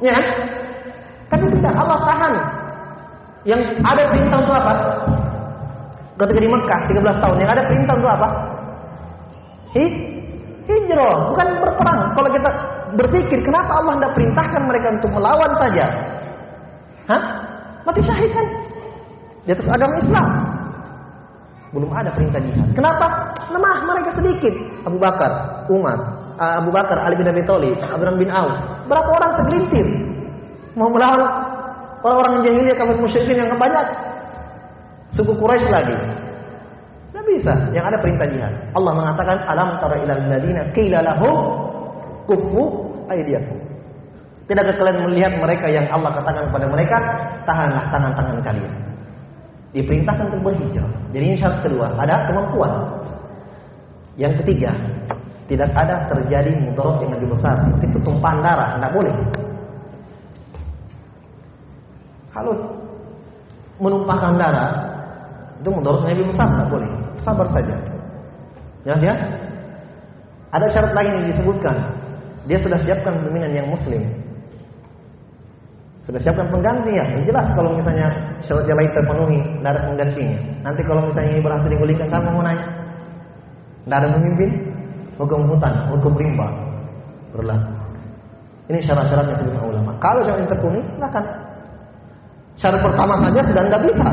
[0.06, 0.14] Ya
[1.44, 2.34] Tapi tidak, Allah tahan.
[3.44, 4.74] Yang ada perintah untuk apa?
[6.16, 8.28] Ketika di Mekah 13 tahun, yang ada perintah untuk apa?
[9.76, 12.00] Hijrah, bukan berperang.
[12.16, 12.50] Kalau kita
[12.96, 15.86] berpikir, kenapa Allah tidak perintahkan mereka untuk melawan saja?
[17.12, 17.22] Hah?
[17.84, 18.48] Mati syahid kan?
[19.44, 20.28] Di agama Islam.
[21.76, 22.70] Belum ada perintah jihad.
[22.78, 23.36] Kenapa?
[23.52, 24.56] Lemah mereka sedikit.
[24.88, 25.98] Abu Bakar, Umar,
[26.40, 28.56] uh, Abu Bakar, Ali bin Abi Thalib, Abdurrahman bin Auf.
[28.88, 30.13] Berapa orang tergelintir
[30.74, 31.22] mau melawan
[32.04, 33.86] orang-orang jahiliyah kafir musyrikin yang banyak
[35.14, 35.96] suku Quraisy lagi.
[37.14, 37.54] Tidak bisa.
[37.72, 38.54] Yang ada perintah jihad.
[38.74, 41.38] Allah mengatakan alam tara ilal ladina qila lahum
[42.26, 42.64] kufu
[43.08, 43.62] aydiyakum.
[44.44, 46.98] Tidakkah kalian melihat mereka yang Allah katakan kepada mereka,
[47.48, 48.74] tahanlah tangan-tangan kalian.
[49.72, 50.92] Diperintahkan untuk berhijrah.
[51.16, 52.72] Jadi ini syarat kedua, ada kemampuan.
[54.20, 54.76] Yang ketiga,
[55.48, 57.56] tidak ada terjadi mudarat yang lebih besar.
[57.82, 59.16] Itu tumpahan darah, tidak boleh.
[62.34, 62.54] Kalau
[63.78, 64.72] menumpahkan darah,
[65.62, 66.90] itu mudaratnya lebih besar, tidak boleh.
[67.22, 67.76] Sabar saja.
[68.84, 69.16] Ya, ya.
[70.52, 71.76] Ada syarat lain yang disebutkan.
[72.46, 74.04] Dia sudah siapkan pemimpinan yang muslim.
[76.04, 77.06] Sudah siapkan pengganti ya.
[77.16, 78.12] Yang jelas kalau misalnya
[78.44, 80.40] syarat yang lain terpenuhi, tidak ada penggantinya.
[80.68, 82.68] Nanti kalau misalnya ini berhasil digulingkan, kamu mau nanya.
[83.84, 84.50] Tidak ada pemimpin,
[85.16, 86.48] hukum hutan, hukum rimba
[87.32, 87.72] berlaku.
[88.72, 89.92] Ini syarat-syaratnya sebelum ulama.
[90.00, 91.26] Kalau yang terpenuhi, silakan.
[92.62, 94.08] Syarat pertama saja sudah tidak bisa.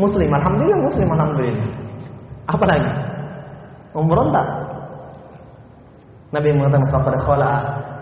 [0.00, 1.68] Muslim, alhamdulillah, muslim, alhamdulillah.
[2.48, 2.90] Apa lagi?
[3.92, 4.46] Memberontak.
[6.30, 7.50] Nabi mengatakan kepada khala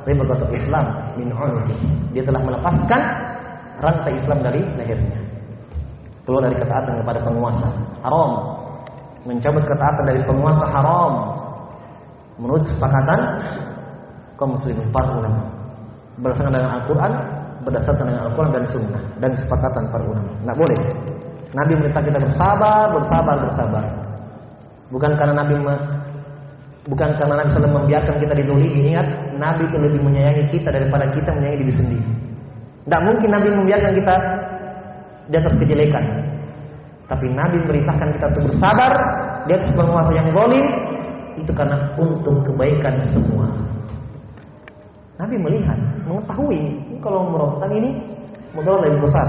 [0.04, 0.84] ribat Islam
[1.16, 1.76] min unqi.
[2.12, 3.02] Dia telah melepaskan
[3.80, 5.20] rantai Islam dari lehernya.
[6.28, 7.68] Keluar dari ketaatan kepada penguasa.
[8.04, 8.30] Haram.
[9.24, 11.12] Mencabut ketaatan dari penguasa haram.
[12.38, 13.20] Menurut kesepakatan
[14.38, 15.42] kaum muslimin para ulama.
[16.20, 17.12] Berdasarkan dengan Al-Quran,
[17.68, 20.30] berdasarkan dengan Al-Quran dan Sunnah dan kesepakatan para ulama.
[20.40, 20.80] Tidak boleh.
[21.52, 23.84] Nabi merintah kita bersabar, bersabar, bersabar.
[24.88, 25.52] Bukan karena Nabi
[26.88, 28.96] bukan karena Nabi SAW membiarkan kita didolimi.
[28.96, 32.06] Ingat, Nabi itu lebih menyayangi kita daripada kita menyayangi diri sendiri.
[32.88, 34.14] Tidak mungkin Nabi membiarkan kita
[35.28, 36.04] di atas kejelekan.
[37.08, 38.92] Tapi Nabi memerintahkan kita untuk bersabar
[39.44, 40.66] di atas penguasa yang zalim
[41.40, 43.48] itu karena untuk kebaikan semua.
[45.18, 47.98] Nabi melihat, mengetahui kalau merontak ini
[48.54, 49.28] mudarat lebih besar.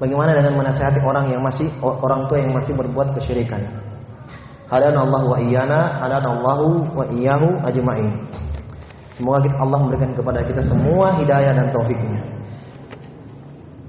[0.00, 3.60] Bagaimana dengan menasihati orang yang masih orang tua yang masih berbuat kesyirikan?
[4.72, 6.60] Hadana Allah wa iyana, hadana Allah
[6.96, 8.08] wa iyahu ajma'in.
[9.20, 12.22] Semoga kita Allah memberikan kepada kita semua hidayah dan taufiknya.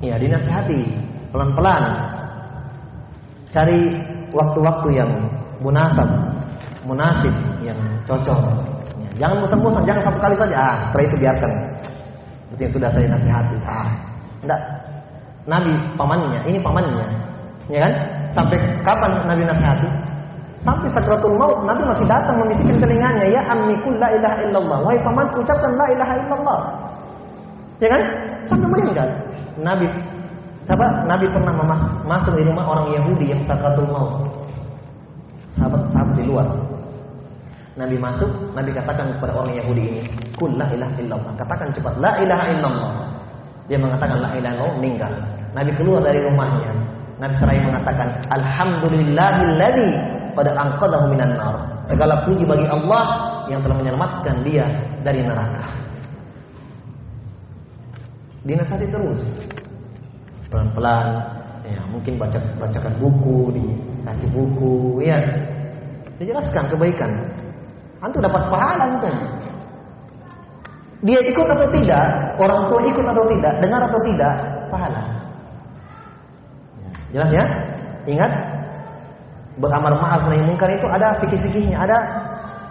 [0.04, 0.82] Ya, dinasihati
[1.32, 1.84] pelan-pelan.
[3.56, 3.80] Cari
[4.36, 5.12] waktu-waktu yang
[5.64, 6.10] munasab,
[6.84, 7.32] munasib,
[7.64, 8.71] yang cocok.
[9.22, 10.56] Jangan bosan-bosan, jangan satu kali saja.
[10.58, 11.52] Ah, setelah itu biarkan.
[12.50, 13.56] Seperti yang sudah saya nasihati.
[13.70, 13.90] Ah,
[14.42, 14.62] enggak.
[15.46, 17.06] Nabi pamannya, ini pamannya.
[17.70, 17.94] Ya kan?
[18.34, 19.90] Sampai kapan Nabi nasihati?
[20.62, 25.02] Sampai sakratul maut Nabi masih datang membisikkan telinganya, "Ya ammi kul la ilaha illallah." Wahai
[25.06, 26.60] paman, ucapkan la ilaha illallah.
[27.82, 28.02] Ya kan?
[28.50, 29.10] Sampai meninggal.
[29.62, 29.86] Nabi
[30.66, 31.54] sahabat Nabi pernah
[32.06, 34.26] masuk di rumah orang Yahudi yang sakratul maut.
[35.58, 36.48] Sahabat-sahabat di luar.
[37.72, 40.02] Nabi masuk, Nabi katakan kepada orang Yahudi ini,
[40.36, 42.94] "Kul la ilaha illallah." Katakan cepat, "La ilaha illallah."
[43.72, 45.14] Dia mengatakan la ilaha illallah, meninggal.
[45.56, 46.72] Nabi keluar dari rumahnya.
[47.24, 49.90] Nabi seraya mengatakan, "Alhamdulillahilladzi
[50.36, 51.56] pada angkadahu minan nar."
[51.88, 53.04] Segala puji bagi Allah
[53.48, 54.68] yang telah menyelamatkan dia
[55.04, 55.64] dari neraka.
[58.44, 59.22] Dinasihati terus.
[60.52, 61.08] Pelan-pelan,
[61.64, 65.20] ya mungkin baca bacakan buku, dikasih buku, ya.
[66.20, 67.12] Dijelaskan kebaikan.
[68.02, 69.16] Antum dapat pahala antum.
[71.02, 72.06] Dia ikut atau tidak,
[72.38, 74.34] orang tua ikut atau tidak, dengar atau tidak,
[74.70, 75.02] pahala.
[77.10, 77.46] Jelas ya?
[78.06, 78.32] Ingat,
[79.58, 81.98] beramar ma'ruf nahi munkar itu ada fikih-fikihnya, ada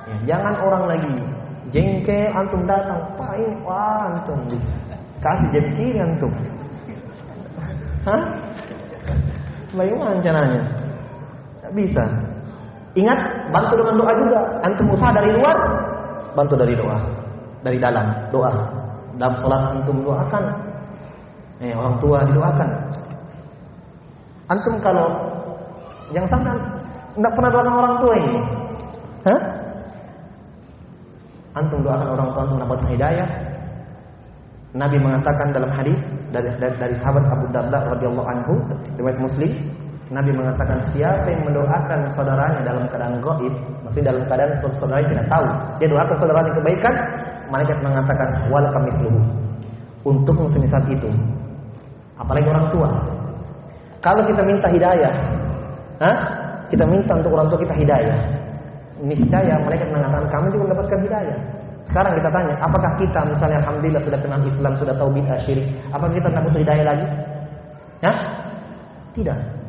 [0.07, 1.15] ya, jangan orang lagi
[1.71, 4.39] jengkel antum datang, Pak ini wah antum
[5.21, 6.33] kasih jadi kiri antum.
[8.09, 8.23] Hah?
[9.77, 10.63] Bagaimana caranya?
[11.61, 12.05] Tidak bisa.
[12.97, 13.21] Ingat,
[13.51, 14.41] bantu dengan doa juga.
[14.65, 15.57] Antum usaha dari luar,
[16.35, 16.99] bantu dari doa.
[17.61, 18.51] Dari dalam, doa.
[19.21, 20.45] Dalam sholat antum doakan.
[21.61, 22.71] Eh, orang tua didoakan.
[24.49, 25.07] Antum kalau
[26.11, 26.57] yang sampai
[27.15, 28.41] tidak pernah doakan orang tua ini,
[29.29, 29.41] Hah?
[31.61, 33.31] Antum doakan orang tua untuk mendapat hidayah.
[34.71, 35.99] Nabi mengatakan dalam hadis
[36.31, 38.55] dari, dari, dari sahabat Abu Darda radhiyallahu anhu
[39.03, 39.51] riwayat Muslim
[40.11, 43.55] Nabi mengatakan siapa yang mendoakan saudaranya dalam keadaan gaib,
[43.87, 45.47] maksudnya dalam keadaan saudaranya tidak tahu,
[45.79, 46.95] dia doakan saudaranya kebaikan,
[47.47, 49.21] malaikat mengatakan wal kamitsluhu.
[50.01, 51.13] Untuk semisal itu.
[52.19, 52.89] Apalagi orang tua.
[54.01, 55.15] Kalau kita minta hidayah,
[56.01, 56.17] Hah?
[56.73, 58.19] kita minta untuk orang tua kita hidayah.
[59.05, 61.39] Niscaya malaikat mengatakan kamu juga mendapatkan hidayah.
[61.93, 66.15] Sekarang kita tanya, apakah kita misalnya alhamdulillah sudah kenal Islam, sudah tahu bid'ah syirik, apakah
[66.15, 67.07] kita butuh hidayah lagi?
[68.01, 68.13] Ya?
[69.15, 69.60] Tidak.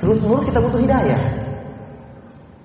[0.00, 1.20] Terus menerus kita butuh hidayah.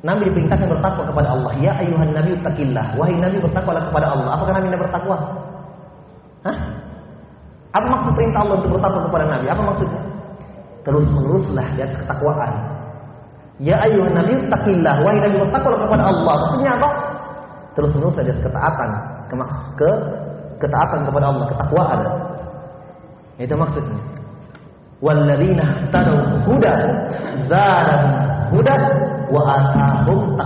[0.06, 1.52] Nabi diperintahkan bertakwa kepada Allah.
[1.60, 2.96] Ya ayuhan nabi takillah.
[2.96, 4.30] Wahai nabi bertakwalah kepada Allah.
[4.40, 5.18] Apakah nabi tidak bertakwa?
[6.46, 6.58] Hah?
[7.76, 9.46] Apa maksud perintah Allah untuk bertakwa kepada nabi?
[9.52, 10.02] Apa maksudnya?
[10.86, 12.54] Terus meneruslah di atas ketakwaan.
[13.60, 14.96] Ya ayuhan nabi takillah.
[15.04, 16.36] Wahai nabi bertakwalah kepada Allah.
[16.40, 16.90] Maksudnya apa?
[17.76, 18.90] Terus menerus di atas ketaatan.
[19.26, 19.36] Ke,
[19.76, 19.90] ke
[20.64, 22.00] ketaatan kepada Allah, ketakwaan.
[23.42, 24.15] Itu maksudnya.
[25.06, 26.18] Walladzina tadu
[26.50, 26.74] huda
[27.46, 28.76] zadahum huda
[29.32, 30.38] wa atahum.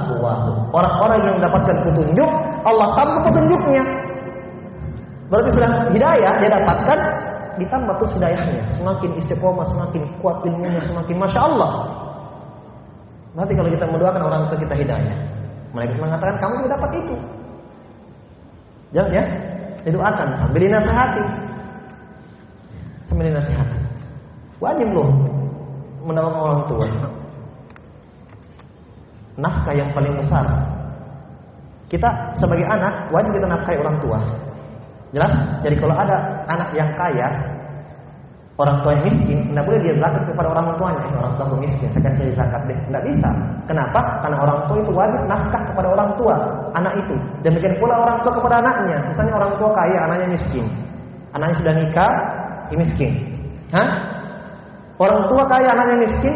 [0.71, 2.29] Orang-orang yang mendapatkan petunjuk,
[2.63, 3.83] Allah tambah petunjuknya.
[5.29, 6.99] Berarti sudah hidayah dia dapatkan
[7.59, 8.63] ditambah terus hidayahnya.
[8.79, 11.71] Semakin istiqomah, semakin kuat ilmunya, semakin masya Allah.
[13.37, 15.17] Nanti kalau kita mendoakan orang tua kita hidayah,
[15.75, 17.15] mereka mengatakan kamu juga dapat itu.
[18.89, 19.23] Jangan ya,
[19.85, 21.25] didoakan sambil dinasihati.
[23.05, 23.78] Sambil dinasihati.
[24.59, 25.09] Wajib loh
[26.03, 26.85] mendoakan orang tua.
[29.39, 30.45] Nafkah yang paling besar.
[31.89, 34.19] Kita sebagai anak wajib kita nafkahi orang tua.
[35.09, 35.33] Jelas?
[35.65, 37.27] Jadi kalau ada anak yang kaya,
[38.59, 41.01] orang tua yang miskin, tidak boleh dia zakat kepada orang tuanya.
[41.01, 42.77] Eh, orang tua miskin, saya kasih zakat deh.
[42.77, 43.29] Tidak bisa.
[43.65, 44.01] Kenapa?
[44.21, 46.35] Karena orang tua itu wajib nafkah kepada orang tua,
[46.77, 47.15] anak itu.
[47.41, 48.97] Demikian pula orang tua kepada anaknya.
[49.09, 50.65] Misalnya orang tua kaya, anaknya miskin.
[51.33, 52.13] Anaknya sudah nikah,
[52.75, 53.11] miskin.
[53.73, 53.89] Hah?
[54.99, 56.35] Orang tua kaya, anaknya miskin,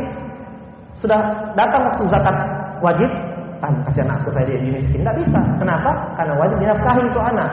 [1.03, 1.19] sudah
[1.59, 2.37] datang waktu zakat
[2.79, 3.11] wajib,
[3.59, 5.03] ah, kasih anakku saya dia miskin.
[5.03, 5.39] Tidak bisa.
[5.59, 5.91] Kenapa?
[6.15, 7.49] Karena wajib dinafkahi itu anak.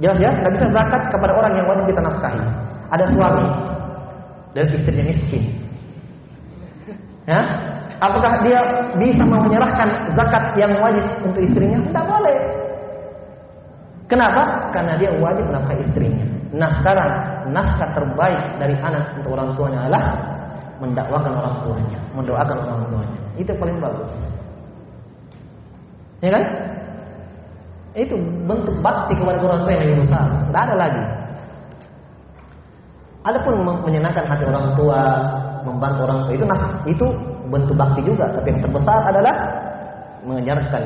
[0.00, 2.40] Jelas ya, tidak bisa zakat kepada orang yang wajib kita nafkahi.
[2.88, 3.46] Ada suami
[4.56, 5.42] dan istrinya miskin.
[7.28, 7.40] Ya,
[8.00, 8.60] apakah dia
[8.96, 11.84] bisa menyerahkan zakat yang wajib untuk istrinya?
[11.84, 12.38] Tidak boleh.
[14.08, 14.72] Kenapa?
[14.72, 16.24] Karena dia wajib menafkahi istrinya.
[16.56, 17.12] Nah sekarang
[17.50, 20.02] nafkah terbaik dari anak untuk orang tuanya adalah
[20.78, 23.18] mendakwakan orang tuanya, mendoakan orang tuanya.
[23.38, 24.10] Itu paling bagus.
[26.18, 26.44] Ya kan?
[27.94, 28.14] Itu
[28.46, 30.26] bentuk bakti kepada orang tua yang lebih besar.
[30.26, 31.04] Tidak ada lagi.
[33.26, 35.00] Adapun menyenangkan hati orang tua,
[35.66, 37.06] membantu orang tua itu nah itu
[37.50, 38.30] bentuk bakti juga.
[38.34, 39.34] Tapi yang terbesar adalah
[40.22, 40.82] mengajarkan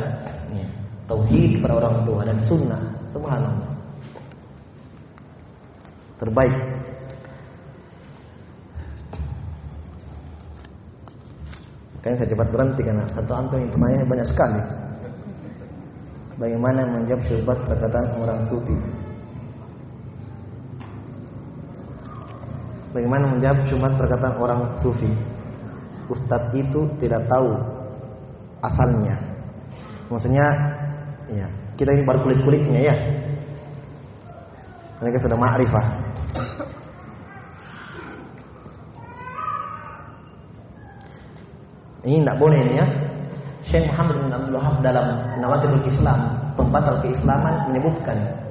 [0.56, 0.66] ya,
[1.08, 2.80] tauhid kepada orang tua dan sunnah.
[3.12, 3.71] Subhanallah.
[6.22, 6.54] Terbaik.
[11.98, 14.60] Kayaknya saya cepat berhenti karena satu antum yang pertanyaannya banyak sekali.
[16.38, 18.76] Bagaimana menjawab syubhat perkataan orang sufi?
[22.94, 25.10] Bagaimana menjawab syubhat perkataan orang sufi?
[26.06, 27.50] Ustadz itu tidak tahu
[28.62, 29.18] asalnya.
[30.06, 30.46] Maksudnya,
[31.30, 31.46] ya,
[31.78, 32.96] kita ini baru kulit-kulitnya ya.
[35.02, 36.11] Mereka sudah ma'rifah.
[42.02, 42.86] Ini tidak boleh ya.
[43.62, 45.06] Syekh Muhammad bin Abdul Wahab dalam
[45.38, 46.18] Nawakidul Islam,
[46.58, 48.42] pembatal keislaman menyebutkan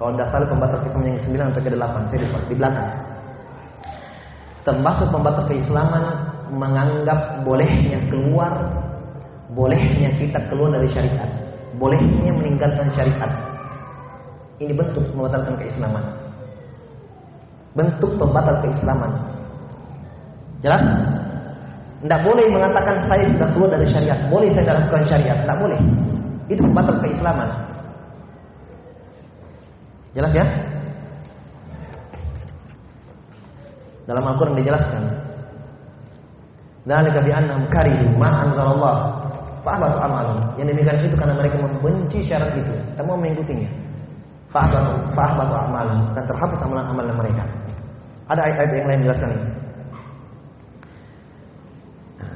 [0.00, 2.90] kalau salah pembatal keislaman yang ke-9 atau ke-8, saya lupa di belakang.
[4.64, 6.04] Termasuk pembatal keislaman
[6.56, 8.64] menganggap bolehnya keluar,
[9.52, 11.28] bolehnya kita keluar dari syariat,
[11.76, 13.28] bolehnya meninggalkan syariat.
[14.56, 16.04] Ini bentuk membatalkan keislaman.
[17.76, 19.12] Bentuk pembatal keislaman.
[20.64, 20.80] Jelas?
[22.00, 24.18] Tidak boleh mengatakan saya sudah keluar dari syariat.
[24.32, 25.36] Boleh saya lakukan syariat.
[25.44, 25.80] Tidak boleh.
[26.48, 27.48] Itu pembatal keislaman.
[30.16, 30.46] Jelas ya?
[34.08, 35.02] Dalam Al-Quran dijelaskan.
[36.88, 38.96] Dzalika bi annahum karihu ma anzalallah
[39.60, 40.40] fa'abatu amalun.
[40.56, 42.72] Yang demikian itu karena mereka membenci syarat itu.
[42.96, 43.68] Tak mau mengikutinya.
[44.50, 47.44] Fa'abatu amalun dan terhapus amalan-amalan mereka.
[48.32, 49.49] Ada ayat-ayat yang lain menjelaskan ini.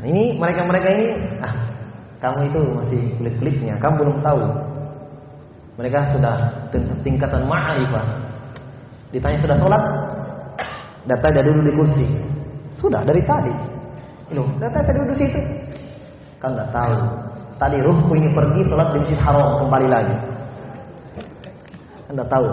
[0.05, 1.07] Ini mereka-mereka ini
[1.41, 1.55] ah,
[2.21, 4.45] kamu itu masih kulit-kulitnya, kamu belum tahu.
[5.81, 6.35] Mereka sudah
[7.03, 8.07] tingkatan ma'rifah.
[9.11, 9.83] Ditanya sudah sholat?
[11.09, 12.07] Data dia dulu di kursi.
[12.79, 13.51] Sudah dari tadi.
[14.33, 15.41] Loh, data tadi duduk situ.
[16.39, 16.97] Kan nggak tahu.
[17.59, 20.17] Tadi ruhku ini pergi sholat di masjid haram kembali lagi.
[22.13, 22.49] Anda tahu.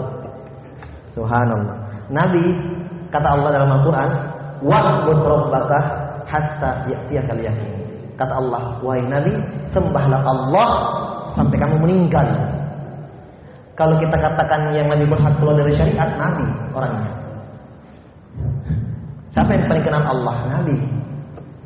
[1.14, 1.76] Subhanallah.
[2.08, 2.42] Nabi
[3.12, 4.10] kata Allah dalam Al-Qur'an,
[4.64, 5.78] "Wa'bud rabbaka
[6.32, 7.72] hatta ya'tiyakal yakin."
[8.16, 9.36] Kata Allah, "Wahai Nabi,
[9.76, 10.70] sembahlah Allah
[11.36, 12.24] sampai kamu meninggal."
[13.72, 16.44] Kalau kita katakan yang lebih berhak keluar dari syariat Nabi
[16.76, 17.12] orangnya.
[19.32, 20.36] Siapa yang paling kenal Allah?
[20.44, 20.76] Nabi.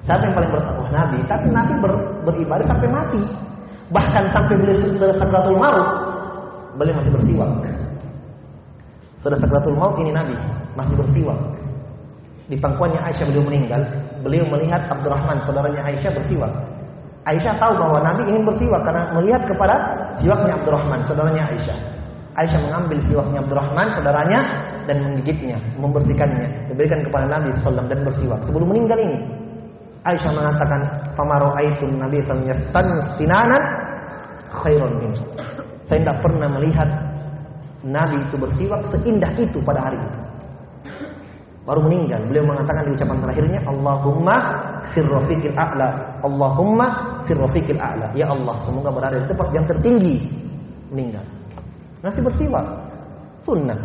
[0.06, 0.86] Siapa yang paling bertakwa?
[0.94, 1.18] Nabi.
[1.26, 1.92] Tapi Nabi ber,
[2.22, 3.22] beribadah sampai mati.
[3.90, 5.88] Bahkan sampai beliau sudah sakratul maut,
[6.78, 7.50] beliau masih bersiwak.
[9.26, 10.38] Sudah sakratul maut ini Nabi
[10.78, 11.38] masih bersiwak.
[12.46, 13.82] Di pangkuannya Aisyah beliau meninggal,
[14.26, 16.50] beliau melihat Abdurrahman saudaranya Aisyah bersiwak.
[17.30, 19.74] Aisyah tahu bahwa Nabi ingin bersiwak karena melihat kepada
[20.18, 21.78] siwaknya Abdurrahman saudaranya Aisyah.
[22.34, 24.40] Aisyah mengambil siwaknya Abdurrahman saudaranya
[24.90, 28.42] dan menggigitnya, membersihkannya, diberikan kepada Nabi SAW dan bersiwak.
[28.50, 29.18] Sebelum meninggal ini,
[30.06, 30.80] Aisyah mengatakan,
[31.14, 33.62] "Famaro aitun Nabi sallallahu sinanan
[34.62, 35.10] khairun min."
[35.86, 36.88] Saya tidak pernah melihat
[37.86, 40.25] Nabi itu bersiwak seindah itu pada hari itu.
[41.66, 44.36] Baru meninggal, beliau mengatakan di ucapan terakhirnya, "Allahumma
[44.94, 46.86] firrafiqil a'la." Allahumma
[47.26, 48.14] firrafiqil a'la.
[48.14, 50.30] Ya Allah, semoga berada di tempat yang tertinggi.
[50.94, 51.26] Meninggal.
[52.06, 52.66] Masih bersiwak.
[53.42, 53.78] Sunnah.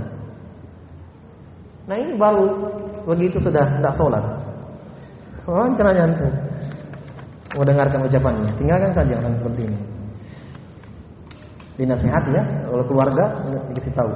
[1.89, 2.69] Nah ini baru
[3.09, 4.21] begitu sudah tidak sholat.
[5.49, 6.29] Oh, caranya antum.
[7.57, 8.53] Mau dengarkan ucapannya.
[8.61, 9.79] Tinggalkan saja orang seperti ini.
[11.81, 13.41] Dinasihati ya, oleh keluarga
[13.73, 14.11] dikasih tahu.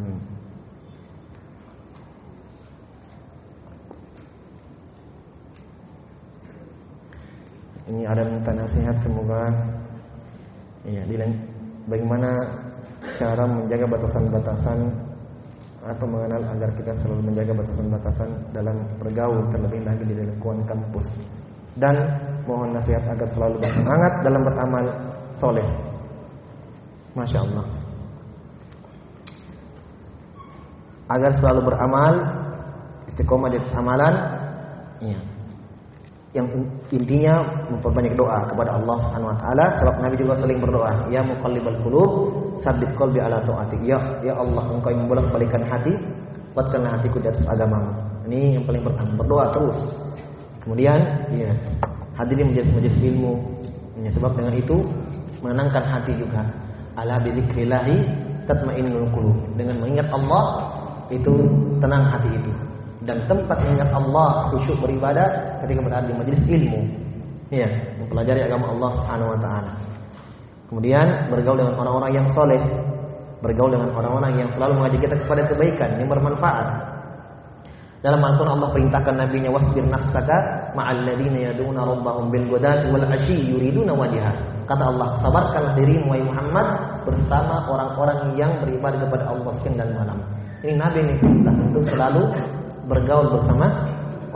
[0.00, 0.16] Amin.
[7.90, 9.50] Ini ada minta nasihat semoga
[10.88, 11.04] ya
[11.84, 12.30] bagaimana
[13.20, 14.78] cara menjaga batasan-batasan
[15.80, 21.08] atau mengenal agar kita selalu menjaga batasan-batasan dalam bergaul terlebih lagi di lingkungan kampus
[21.76, 21.96] dan
[22.48, 24.84] mohon nasihat agar selalu bersemangat dalam beramal
[25.40, 25.68] soleh.
[27.16, 27.79] Masya Allah.
[31.10, 32.14] Agar selalu beramal
[33.10, 34.14] istiqomah di amalan,
[35.02, 35.18] ya,
[36.30, 36.46] yang
[36.94, 39.64] intinya memperbanyak doa kepada Allah Subhanahu wa taala.
[39.82, 41.10] Sebab Nabi juga sering berdoa.
[41.10, 42.10] Ya muqallibal qulub
[42.62, 45.96] sabit qalbi ala taati ya ya Allah engkau yang membolak-balikan hati
[46.54, 47.90] kuatkanlah hatiku di atas agamamu.
[48.30, 49.10] Ini yang paling pertama.
[49.18, 49.78] Berdoa terus.
[50.62, 51.00] Kemudian
[51.34, 51.50] ya
[52.14, 53.32] hadiri majelis-majelis ilmu.
[54.00, 54.76] Ya, sebab dengan itu
[55.42, 56.46] menenangkan hati juga.
[56.94, 57.90] Ala bidzikrillah
[58.46, 59.34] tatmainnul qulub.
[59.58, 60.78] Dengan mengingat Allah
[61.10, 61.34] itu
[61.82, 62.52] tenang hati itu.
[63.04, 66.80] Dan tempat mengingat Allah khusyuk beribadah ketika berada di majelis ilmu.
[67.50, 67.66] Ya
[67.98, 69.72] mempelajari agama Allah Subhanahu wa taala.
[70.70, 72.62] Kemudian bergaul dengan orang-orang yang soleh
[73.42, 76.66] bergaul dengan orang-orang yang selalu mengajak kita kepada kebaikan yang bermanfaat.
[78.00, 83.52] Dalam Al-Quran Allah perintahkan nabinya wasbir nafsaka ma'al ladina yaduna rabbahum bil ghadati wal ashi
[83.52, 84.32] yuriduna wajhah
[84.64, 86.66] kata Allah sabarkanlah dirimu wahai Muhammad
[87.04, 90.16] bersama orang-orang yang beribadah kepada Allah siang dan malam
[90.60, 92.22] ini nabi ini perintah untuk selalu
[92.84, 93.66] bergaul bersama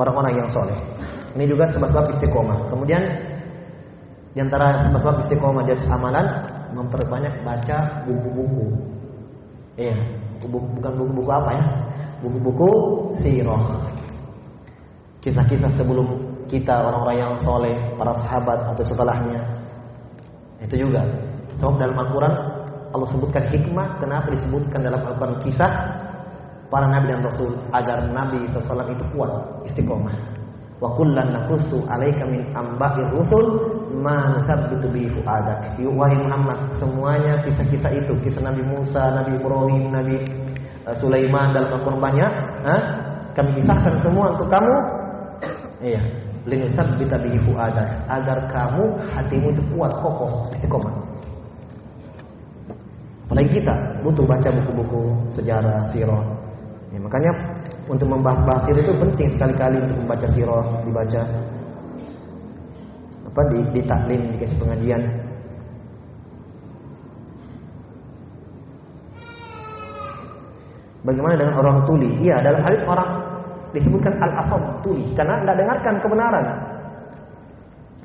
[0.01, 0.79] orang-orang yang soleh.
[1.35, 2.71] Ini juga sebab-sebab istiqomah.
[2.71, 3.03] Kemudian
[4.33, 6.27] di antara sebab-sebab istiqomah dari amalan
[6.73, 8.67] memperbanyak baca buku-buku.
[9.75, 9.99] Iya,
[10.41, 11.65] buku, bukan buku-buku apa ya?
[12.23, 12.71] Buku-buku
[13.21, 13.63] sirah.
[15.21, 16.07] Kisah-kisah sebelum
[16.47, 19.41] kita orang-orang yang soleh, para sahabat atau setelahnya.
[20.63, 21.03] Itu juga.
[21.59, 22.35] Sebab dalam Al-Quran
[22.95, 23.99] Allah sebutkan hikmah.
[23.99, 25.73] Kenapa disebutkan dalam Al-Quran kisah
[26.73, 29.31] para nabi dan rasul agar nabi SAW itu kuat
[29.71, 30.35] istiqomah.
[30.83, 33.47] Wa kullan nakusu alaika min amba'ir rusul
[33.95, 35.79] ma nusabbitu bi fuadak.
[35.81, 40.17] Wahai Muhammad, semuanya kisah-kisah itu, kisah Nabi Musa, Nabi Ibrahim, Nabi
[40.85, 42.33] uh, Sulaiman dalam Al-Qur'an banyak,
[42.67, 42.77] ha?
[43.39, 44.77] kami kisahkan semua untuk kamu.
[45.85, 46.03] Iya,
[46.49, 48.85] linusabbita bi fuadak agar kamu
[49.15, 50.95] hatimu itu kuat, kokoh, istiqomah.
[53.25, 55.03] Apalagi kita butuh baca buku-buku
[55.41, 56.34] sejarah, sirah,
[56.95, 57.33] Ya, makanya
[57.91, 61.23] untuk membahas sirah itu penting sekali-kali untuk membaca sirah, dibaca
[63.35, 65.03] apa di, di taklim, dikasih pengajian.
[71.03, 72.15] Bagaimana dengan orang tuli?
[72.23, 73.11] Iya, dalam hadis orang
[73.75, 76.47] disebutkan al-asam tuli karena tidak dengarkan kebenaran.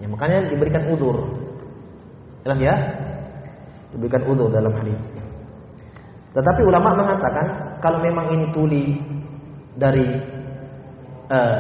[0.02, 1.30] Ya, makanya diberikan udur.
[2.42, 2.76] Jelas ya?
[3.94, 4.98] Diberikan udur dalam hadis.
[6.34, 8.86] Tetapi ulama mengatakan kalau memang ini tuli
[9.80, 10.08] dari
[11.32, 11.60] uh,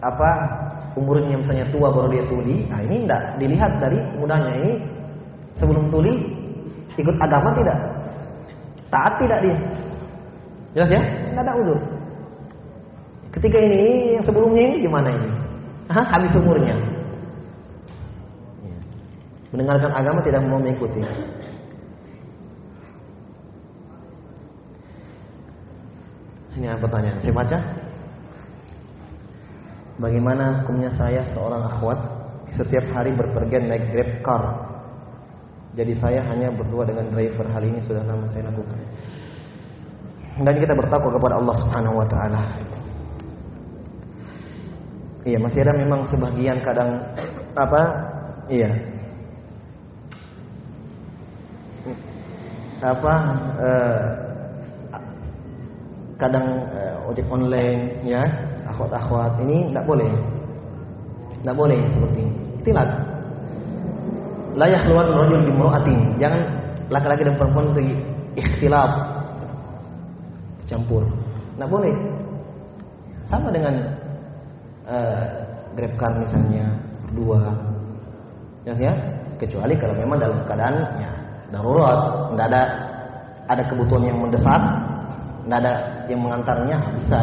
[0.00, 0.30] apa
[0.98, 4.72] umurnya misalnya tua baru dia tuli, nah ini tidak dilihat dari mudanya ini
[5.60, 6.34] sebelum tuli
[6.98, 7.78] ikut agama tidak,
[8.90, 9.58] taat tidak dia,
[10.74, 11.78] jelas ya, tidak ada udur.
[13.28, 15.30] Ketika ini yang sebelumnya ini gimana ini?
[15.92, 16.74] Hah, habis umurnya.
[19.52, 21.00] Mendengarkan agama tidak mau mengikuti.
[26.58, 27.22] Ini pertanyaan?
[27.22, 27.58] Saya baca.
[30.02, 31.98] Bagaimana hukumnya saya seorang akhwat
[32.58, 34.42] setiap hari berpergian naik Grab car.
[35.78, 37.46] Jadi saya hanya berdua dengan driver.
[37.54, 38.78] Hal ini sudah lama saya lakukan.
[40.42, 42.42] Dan kita bertakwa kepada Allah Subhanahu wa taala.
[45.22, 46.98] Iya, masih ada memang sebagian kadang
[47.54, 47.82] apa?
[48.50, 48.70] Iya.
[52.82, 53.14] Apa
[53.62, 54.27] eh,
[56.18, 58.26] kadang eh, ojek online ya,
[58.68, 60.10] akhwat-akhwat ini tidak boleh.
[61.38, 62.22] Tidak boleh seperti.
[62.60, 62.90] Itilat.
[64.58, 66.18] Layak keluar rajul bimra'atin.
[66.18, 66.42] Jangan
[66.90, 67.94] laki-laki dan perempuan pergi
[68.34, 68.90] ikhtilaf
[70.66, 71.06] campur.
[71.54, 71.94] Tidak boleh.
[73.30, 73.74] Sama dengan
[74.88, 75.22] uh,
[75.78, 76.64] grab car misalnya
[77.06, 77.54] berdua,
[78.66, 78.92] ya, ya.
[79.38, 81.10] Kecuali kalau memang dalam keadaan ya
[81.54, 82.62] darurat, tidak ada
[83.46, 84.62] ada kebutuhan yang mendesak,
[85.46, 85.74] tidak ada
[86.08, 87.20] yang mengantarnya bisa.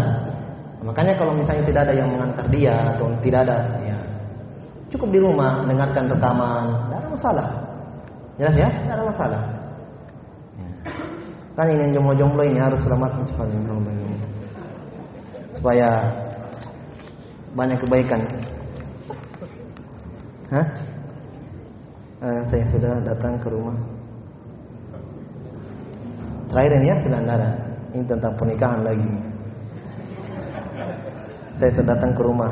[0.85, 3.97] Makanya kalau misalnya tidak ada yang mengantar dia atau tidak ada ya
[4.95, 7.47] cukup di rumah dengarkan rekaman, tidak ada masalah.
[8.39, 9.41] Jelas ya, tidak ada masalah.
[10.55, 10.69] Ya.
[11.55, 14.15] Kan ini yang jomblo-jomblo ini harus selamat cepat ini
[15.59, 15.89] supaya
[17.55, 18.21] banyak kebaikan.
[20.51, 20.67] Hah?
[22.21, 23.75] Eh, saya sudah datang ke rumah.
[26.51, 27.64] Terakhir ini ya ada.
[27.95, 29.07] Ini tentang pernikahan lagi.
[31.55, 32.51] Saya datang ke rumah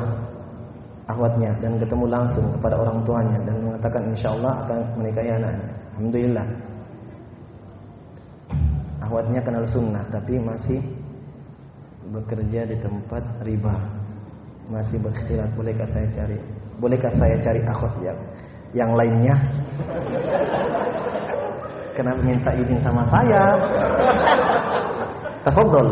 [1.04, 5.68] akhwatnya dan ketemu langsung kepada orang tuanya dan mengatakan insya Allah akan menikahi anaknya.
[5.92, 6.46] Alhamdulillah.
[9.04, 10.80] Akhwatnya kenal sunnah tapi masih
[12.08, 13.76] bekerja di tempat riba.
[14.72, 16.40] Masih beristilah bolehkah saya cari?
[16.80, 18.16] Bolehkah saya cari akhwat yang
[18.72, 19.36] yang lainnya?
[22.00, 23.60] Kenapa minta izin sama saya?
[25.44, 25.88] Tafadhol.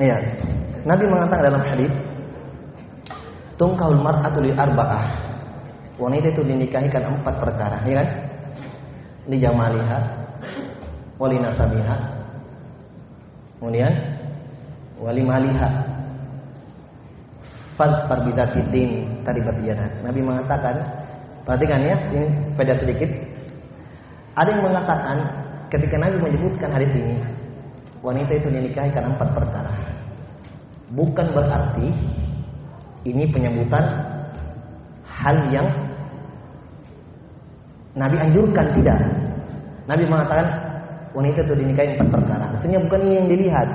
[0.00, 0.16] Iya.
[0.88, 1.92] Nabi mengatakan dalam hadis,
[3.60, 5.24] "Tungkaul mar'atu li arba'ah."
[5.94, 8.08] Wanita itu dinikahi empat perkara, ya kan?
[9.30, 9.98] Li jamaliha,
[11.16, 11.96] wali nasabiha,
[13.62, 13.92] kemudian
[14.98, 15.70] wali maliha.
[17.78, 20.02] Faz bidati din tadi berbicara.
[20.02, 20.74] Nabi mengatakan,
[21.42, 23.10] perhatikan ya, ini beda sedikit.
[24.34, 25.16] Ada yang mengatakan
[25.70, 27.18] ketika Nabi menyebutkan hadis ini,
[28.04, 29.72] wanita itu dinikahi karena empat perkara.
[30.92, 31.88] Bukan berarti
[33.08, 33.84] ini penyebutan
[35.08, 35.66] hal yang
[37.96, 38.98] Nabi anjurkan tidak.
[39.88, 40.46] Nabi mengatakan
[41.16, 42.44] wanita itu dinikahi empat perkara.
[42.52, 43.68] Maksudnya bukan ini yang dilihat.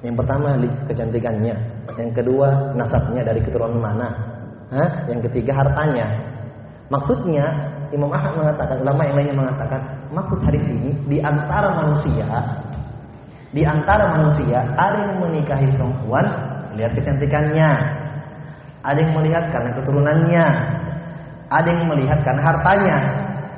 [0.00, 0.56] Yang pertama
[0.88, 1.54] kecantikannya,
[2.00, 4.08] yang kedua nasabnya dari keturunan mana,
[4.72, 5.04] Hah?
[5.12, 6.08] yang ketiga hartanya.
[6.88, 7.52] Maksudnya
[7.90, 9.80] Imam Ahmad mengatakan, ulama yang lainnya mengatakan,
[10.14, 12.26] maksud hadis ini di antara manusia,
[13.50, 16.26] di antara manusia ada yang menikahi perempuan
[16.74, 17.70] melihat kecantikannya,
[18.86, 20.46] ada yang melihat karena keturunannya,
[21.50, 22.96] ada yang melihat karena hartanya.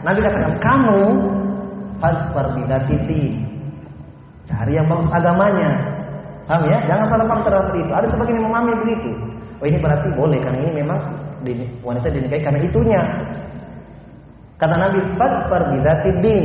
[0.03, 1.03] Nabi katakan kamu
[2.03, 3.39] fasfar bidatiti
[4.49, 5.71] cari yang bagus agamanya.
[6.49, 6.79] Paham ya?
[6.91, 7.93] Jangan salah paham terhadap itu.
[7.95, 9.11] Ada sebagian yang memahami begitu.
[9.63, 10.99] Oh ini berarti boleh karena ini memang
[11.87, 13.03] wanita dinikahi karena itunya.
[14.63, 16.45] Kata Nabi, "Fasfar bidatidin."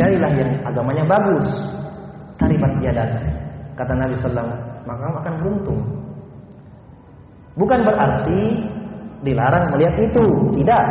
[0.00, 1.44] Carilah yang agamanya bagus.
[2.40, 3.20] Taribat yadak.
[3.76, 5.80] Kata Nabi sallallahu maka akan beruntung.
[7.54, 8.40] Bukan berarti
[9.22, 10.24] dilarang melihat itu,
[10.60, 10.84] tidak.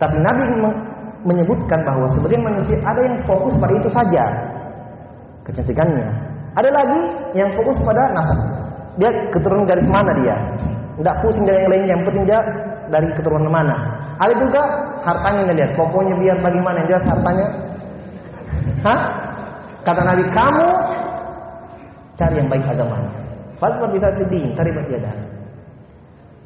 [0.00, 0.42] Tapi Nabi
[1.22, 4.24] menyebutkan bahwa sebagian manusia ada yang fokus pada itu saja
[5.46, 6.08] kecantikannya.
[6.58, 7.00] Ada lagi
[7.38, 8.40] yang fokus pada nasab.
[8.98, 10.36] Dia keturunan garis mana dia?
[10.98, 12.40] Tidak pusing dari yang lainnya, yang penting dia
[12.92, 13.76] dari keturunan mana.
[14.22, 14.62] Ada juga
[15.02, 17.46] hartanya yang lihat, pokoknya biar bagaimana yang jelas hartanya.
[18.86, 19.00] Hah?
[19.82, 20.68] Kata Nabi, kamu
[22.14, 23.10] cari yang baik agamanya.
[23.58, 25.14] Fatwa bisa sedih, cari berjadah.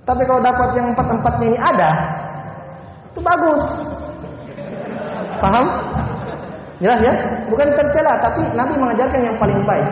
[0.09, 1.91] Tapi kalau dapat yang empat-empatnya ini ada,
[3.13, 3.63] itu bagus.
[5.37, 5.67] Paham?
[6.81, 7.13] Jelas ya?
[7.53, 9.89] Bukan tercela, tapi Nabi mengajarkan yang paling baik.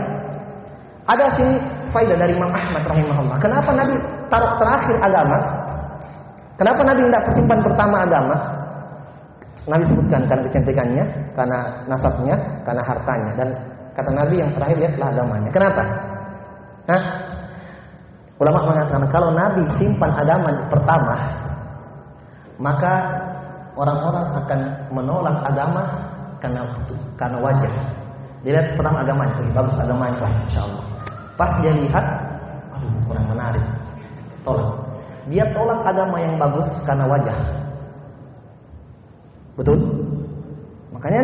[1.04, 1.60] Ada sini
[1.92, 3.36] faedah dari Imam Ahmad rahimahullah.
[3.44, 3.92] Kenapa Nabi
[4.32, 5.63] taruh terakhir agama?
[6.54, 8.36] Kenapa Nabi tidak persimpan pertama agama?
[9.64, 11.58] Nabi sebutkan karena kecantikannya, karena
[11.88, 12.36] nasabnya,
[12.68, 13.30] karena hartanya.
[13.34, 13.48] Dan
[13.96, 15.50] kata Nabi yang terakhir lihatlah agamanya.
[15.50, 15.82] Kenapa?
[16.84, 17.00] Nah,
[18.36, 21.16] ulama mengatakan kalau Nabi simpan agama pertama,
[22.60, 22.92] maka
[23.74, 24.60] orang-orang akan
[24.92, 25.82] menolak agama
[26.38, 26.60] karena
[27.16, 27.74] karena wajah.
[28.44, 30.84] Dilihat pertama agamanya, bagus agamanya, insya Allah.
[31.40, 32.06] Pas dia lihat,
[32.76, 33.64] aduh kurang menarik,
[34.44, 34.83] tolak.
[35.32, 37.38] Dia tolak agama yang bagus karena wajah.
[39.56, 39.78] Betul?
[40.92, 41.22] Makanya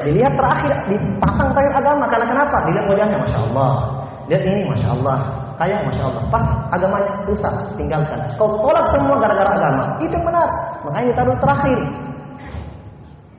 [0.00, 2.56] dilihat terakhir dipasang terakhir agama karena kenapa?
[2.70, 3.72] Dilihat wajahnya, masya Allah.
[4.32, 5.18] Lihat ini, masya Allah.
[5.56, 6.22] Kayak masya Allah.
[6.28, 8.20] Pas agamanya rusak, tinggalkan.
[8.36, 9.84] Kau tolak semua gara-gara agama.
[10.00, 10.48] Itu yang benar.
[10.84, 11.78] Makanya ditaruh terakhir.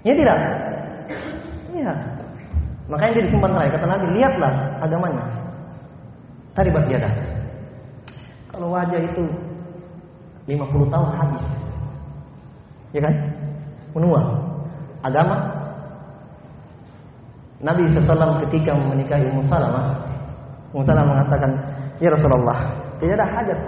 [0.05, 0.37] Ya tidak?
[1.73, 1.93] Iya.
[2.87, 3.71] Makanya dia disimpan terakhir.
[3.77, 5.23] Kata Nabi, lihatlah agamanya.
[6.57, 7.13] Taribat dah.
[8.49, 9.23] Kalau wajah itu
[10.47, 11.43] 50 tahun habis.
[12.95, 13.13] Ya kan?
[13.91, 14.21] Menua.
[15.03, 15.37] Agama.
[17.57, 19.97] Nabi SAW ketika menikahi Ummu Salamah,
[20.71, 21.51] Ummu Salamah mengatakan,
[21.97, 22.69] "Ya Rasulullah,
[23.01, 23.59] tidak ada hajat,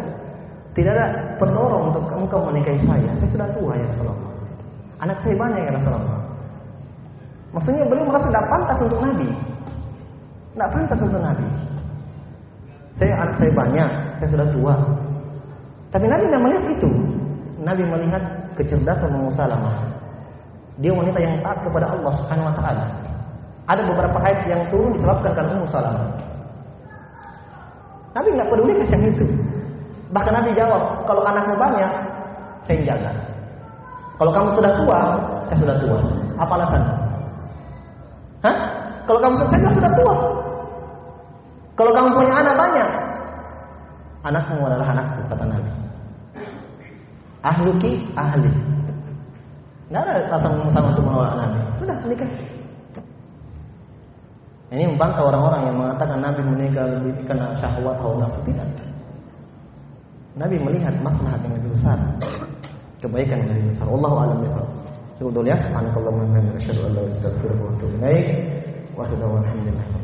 [0.77, 1.05] tidak ada
[1.41, 3.09] pendorong untuk engkau menikahi saya.
[3.17, 4.31] Saya sudah tua ya Rasulullah.
[5.01, 6.21] Anak saya banyak ya Rasulullah."
[7.49, 9.29] Maksudnya beliau merasa tidak pantas untuk Nabi.
[10.53, 11.47] Tidak pantas untuk Nabi.
[13.01, 13.89] Saya anak saya banyak,
[14.21, 14.75] saya sudah tua.
[15.89, 16.89] Tapi Nabi tidak melihat itu.
[17.59, 18.23] Nabi melihat
[18.55, 19.89] kecerdasan Ummu Salamah.
[20.79, 22.85] Dia wanita yang taat kepada Allah Subhanahu wa taala.
[23.69, 26.07] Ada beberapa ayat yang turun disebabkan karena Ummu Salamah.
[28.13, 29.25] Nabi nggak peduli yang itu.
[30.09, 31.91] Bahkan Nabi jawab, kalau anakmu banyak,
[32.65, 33.13] saya jaga.
[34.17, 34.99] Kalau kamu sudah tua,
[35.45, 35.97] saya sudah tua.
[36.41, 36.83] Apa alasan?
[38.41, 38.57] Hah?
[39.05, 40.15] Kalau kamu saya sudah tua.
[41.77, 42.89] Kalau kamu punya anak banyak,
[44.27, 45.71] anakmu adalah anakku, kata Nabi.
[47.49, 48.51] Ahluki ahli.
[49.89, 51.59] Nggak ada alasan sama untuk menolak Nabi.
[51.81, 52.29] Sudah nikah.
[54.69, 58.69] Ini membantah orang-orang yang mengatakan Nabi menikah lebih karena syahwat atau nafsu tidak.
[60.37, 61.97] Nabi melihat maslahat yang lebih besar,
[63.01, 63.87] kebaikan yang lebih besar.
[63.89, 64.69] Allah alam bisawab.
[65.17, 65.57] Cukup dulu ya.
[65.57, 68.27] Subhanakallahumma wa bihamdika asyhadu an la ilaha illa anta astaghfiruka wa atubu ilaik.
[68.93, 69.98] Wa.